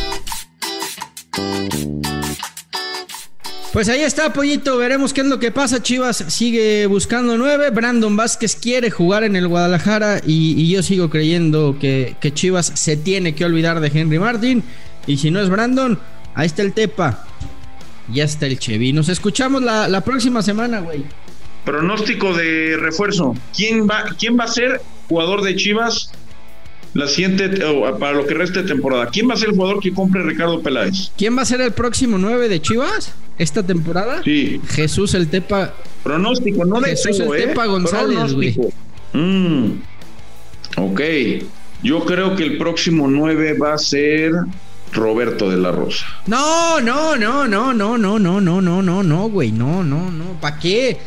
Pues 3.71 3.87
ahí 3.87 4.01
está, 4.01 4.33
Pollito. 4.33 4.77
Veremos 4.77 5.13
qué 5.13 5.21
es 5.21 5.27
lo 5.27 5.39
que 5.39 5.51
pasa. 5.51 5.83
Chivas 5.83 6.25
sigue 6.29 6.87
buscando 6.87 7.37
nueve. 7.37 7.69
Brandon 7.69 8.15
Vázquez 8.15 8.55
quiere 8.55 8.89
jugar 8.89 9.23
en 9.23 9.35
el 9.35 9.47
Guadalajara. 9.47 10.21
Y, 10.25 10.71
yo 10.71 10.81
sigo 10.81 11.11
creyendo 11.11 11.77
que, 11.79 12.15
que, 12.19 12.33
Chivas 12.33 12.71
se 12.73 12.97
tiene 12.97 13.35
que 13.35 13.45
olvidar 13.45 13.79
de 13.79 13.91
Henry 13.93 14.17
Martin. 14.17 14.63
Y 15.05 15.17
si 15.17 15.29
no 15.29 15.39
es 15.39 15.49
Brandon, 15.49 15.99
ahí 16.33 16.47
está 16.47 16.63
el 16.63 16.73
Tepa. 16.73 17.25
Ya 18.11 18.23
está 18.23 18.47
el 18.47 18.57
Chevy. 18.57 18.91
Nos 18.91 19.07
escuchamos 19.07 19.61
la, 19.61 19.87
la 19.87 20.01
próxima 20.01 20.41
semana, 20.41 20.79
güey. 20.79 21.03
Pronóstico 21.63 22.33
de 22.33 22.75
refuerzo. 22.75 23.35
¿Quién 23.55 23.87
va, 23.87 24.03
¿Quién 24.17 24.37
va 24.39 24.45
a 24.45 24.47
ser 24.47 24.81
jugador 25.07 25.43
de 25.43 25.55
Chivas 25.55 26.11
la 26.93 27.07
siguiente 27.07 27.49
para 27.99 28.13
lo 28.13 28.25
que 28.25 28.33
resta 28.33 28.61
de 28.61 28.67
temporada. 28.67 29.07
¿Quién 29.07 29.29
va 29.29 29.33
a 29.33 29.37
ser 29.37 29.49
el 29.49 29.55
jugador 29.55 29.79
que 29.79 29.93
compre 29.93 30.23
Ricardo 30.23 30.61
Peláez? 30.61 31.11
¿Quién 31.17 31.37
va 31.37 31.43
a 31.43 31.45
ser 31.45 31.61
el 31.61 31.71
próximo 31.71 32.17
9 32.17 32.49
de 32.49 32.61
Chivas 32.61 33.13
esta 33.37 33.63
temporada? 33.63 34.21
Sí. 34.23 34.59
Jesús 34.69 35.13
el 35.13 35.29
Tepa. 35.29 35.73
Pronóstico, 36.03 36.65
no 36.65 36.79
de 36.81 36.91
Jesús 36.91 37.19
el 37.19 37.33
¿eh? 37.33 37.47
Tepa 37.47 37.65
González, 37.65 38.33
güey. 38.33 38.55
Mm. 39.13 39.81
Ok. 40.77 41.01
Yo 41.83 42.03
creo 42.05 42.35
que 42.35 42.43
el 42.43 42.57
próximo 42.57 43.07
9 43.07 43.57
va 43.57 43.73
a 43.73 43.77
ser 43.77 44.31
Roberto 44.91 45.49
de 45.49 45.57
la 45.57 45.71
Rosa. 45.71 46.05
No, 46.25 46.81
no, 46.81 47.15
no, 47.15 47.47
no, 47.47 47.73
no, 47.73 47.97
no, 47.97 48.19
no, 48.19 48.41
no, 48.41 48.61
no, 48.61 48.81
no, 48.81 49.03
no, 49.03 49.29
güey. 49.29 49.51
No, 49.51 49.83
no, 49.83 50.11
no. 50.11 50.39
¿Para 50.41 50.59
qué? 50.59 50.97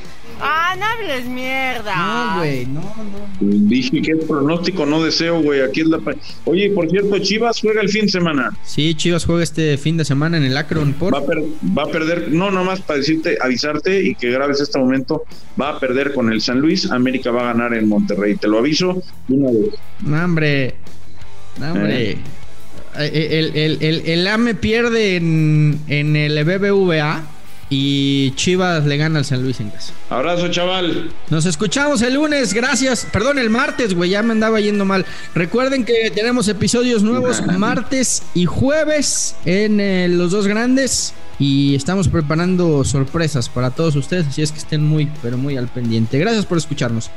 Ah, 0.44 0.74
no 0.76 0.85
hables 0.85 1.26
mierda. 1.26 1.94
No, 1.96 2.38
güey, 2.38 2.66
no, 2.66 2.81
no. 2.81 3.68
Dije 3.68 4.02
que 4.02 4.11
es 4.11 4.24
pronóstico, 4.24 4.85
no 4.85 5.00
deseo, 5.00 5.40
güey. 5.40 5.61
Aquí 5.61 5.83
es 5.83 5.87
la. 5.87 6.00
Oye, 6.46 6.70
por 6.70 6.90
cierto, 6.90 7.16
Chivas 7.20 7.61
juega 7.61 7.81
el 7.81 7.88
fin 7.88 8.07
de 8.07 8.09
semana. 8.12 8.50
Sí, 8.64 8.92
Chivas 8.96 9.24
juega 9.24 9.44
este 9.44 9.78
fin 9.78 9.96
de 9.96 10.05
semana 10.05 10.37
en 10.38 10.42
el 10.42 10.57
Akron. 10.57 10.94
¿por? 10.94 11.14
Va, 11.14 11.18
a 11.18 11.26
per... 11.26 11.38
va 11.78 11.85
a 11.85 11.87
perder, 11.87 12.33
no, 12.33 12.50
nomás 12.50 12.81
para 12.81 12.98
decirte, 12.98 13.38
avisarte 13.40 14.02
y 14.02 14.16
que 14.16 14.33
grabes 14.33 14.61
este 14.61 14.81
momento. 14.81 15.24
Va 15.61 15.76
a 15.76 15.78
perder 15.78 16.12
con 16.12 16.33
el 16.33 16.40
San 16.40 16.59
Luis. 16.59 16.90
América 16.90 17.31
va 17.31 17.42
a 17.42 17.52
ganar 17.52 17.74
en 17.74 17.88
Monterrey. 17.88 18.35
Te 18.35 18.48
lo 18.48 18.59
aviso 18.59 19.00
una 19.28 19.48
vez. 19.48 19.74
No, 20.00 20.24
hombre. 20.24 20.74
No, 21.61 21.72
hombre. 21.72 22.11
Eh. 22.11 22.18
El, 22.98 23.57
el, 23.57 23.76
el, 23.81 24.02
el, 24.07 24.26
AME 24.26 24.55
pierde 24.55 25.16
en, 25.16 25.81
en 25.88 26.14
el 26.16 26.44
BBVA 26.44 27.22
y 27.74 28.32
Chivas 28.32 28.85
le 28.85 28.98
gana 28.98 29.18
al 29.18 29.24
San 29.24 29.42
Luis 29.42 29.58
en 29.58 29.70
casa. 29.70 29.94
Abrazo, 30.11 30.48
chaval. 30.48 31.11
Nos 31.30 31.46
escuchamos 31.46 32.02
el 32.02 32.12
lunes, 32.12 32.52
gracias. 32.52 33.06
Perdón, 33.11 33.38
el 33.38 33.48
martes, 33.48 33.94
güey, 33.94 34.11
ya 34.11 34.22
me 34.22 34.32
andaba 34.32 34.61
yendo 34.61 34.85
mal. 34.85 35.06
Recuerden 35.35 35.87
que 35.87 36.11
tenemos 36.14 36.48
episodios 36.48 37.02
nuevos 37.02 37.40
martes 37.58 38.24
y 38.35 38.44
jueves 38.44 39.37
en 39.46 39.80
eh, 39.80 40.06
los 40.11 40.32
dos 40.32 40.46
grandes 40.46 41.14
y 41.38 41.74
estamos 41.74 42.08
preparando 42.08 42.85
sorpresas 42.85 43.48
para 43.48 43.70
todos 43.70 43.96
ustedes, 43.96 44.26
así 44.26 44.42
es 44.42 44.52
que 44.52 44.58
estén 44.58 44.85
muy, 44.85 45.11
pero 45.22 45.38
muy 45.38 45.56
al 45.56 45.68
pendiente. 45.68 46.18
Gracias 46.18 46.44
por 46.44 46.58
escucharnos. 46.58 47.11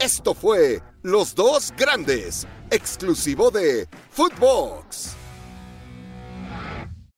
Esto 0.00 0.32
fue 0.32 0.80
Los 1.02 1.34
dos 1.34 1.74
grandes, 1.76 2.46
exclusivo 2.70 3.50
de 3.50 3.86
Footbox. 4.10 5.16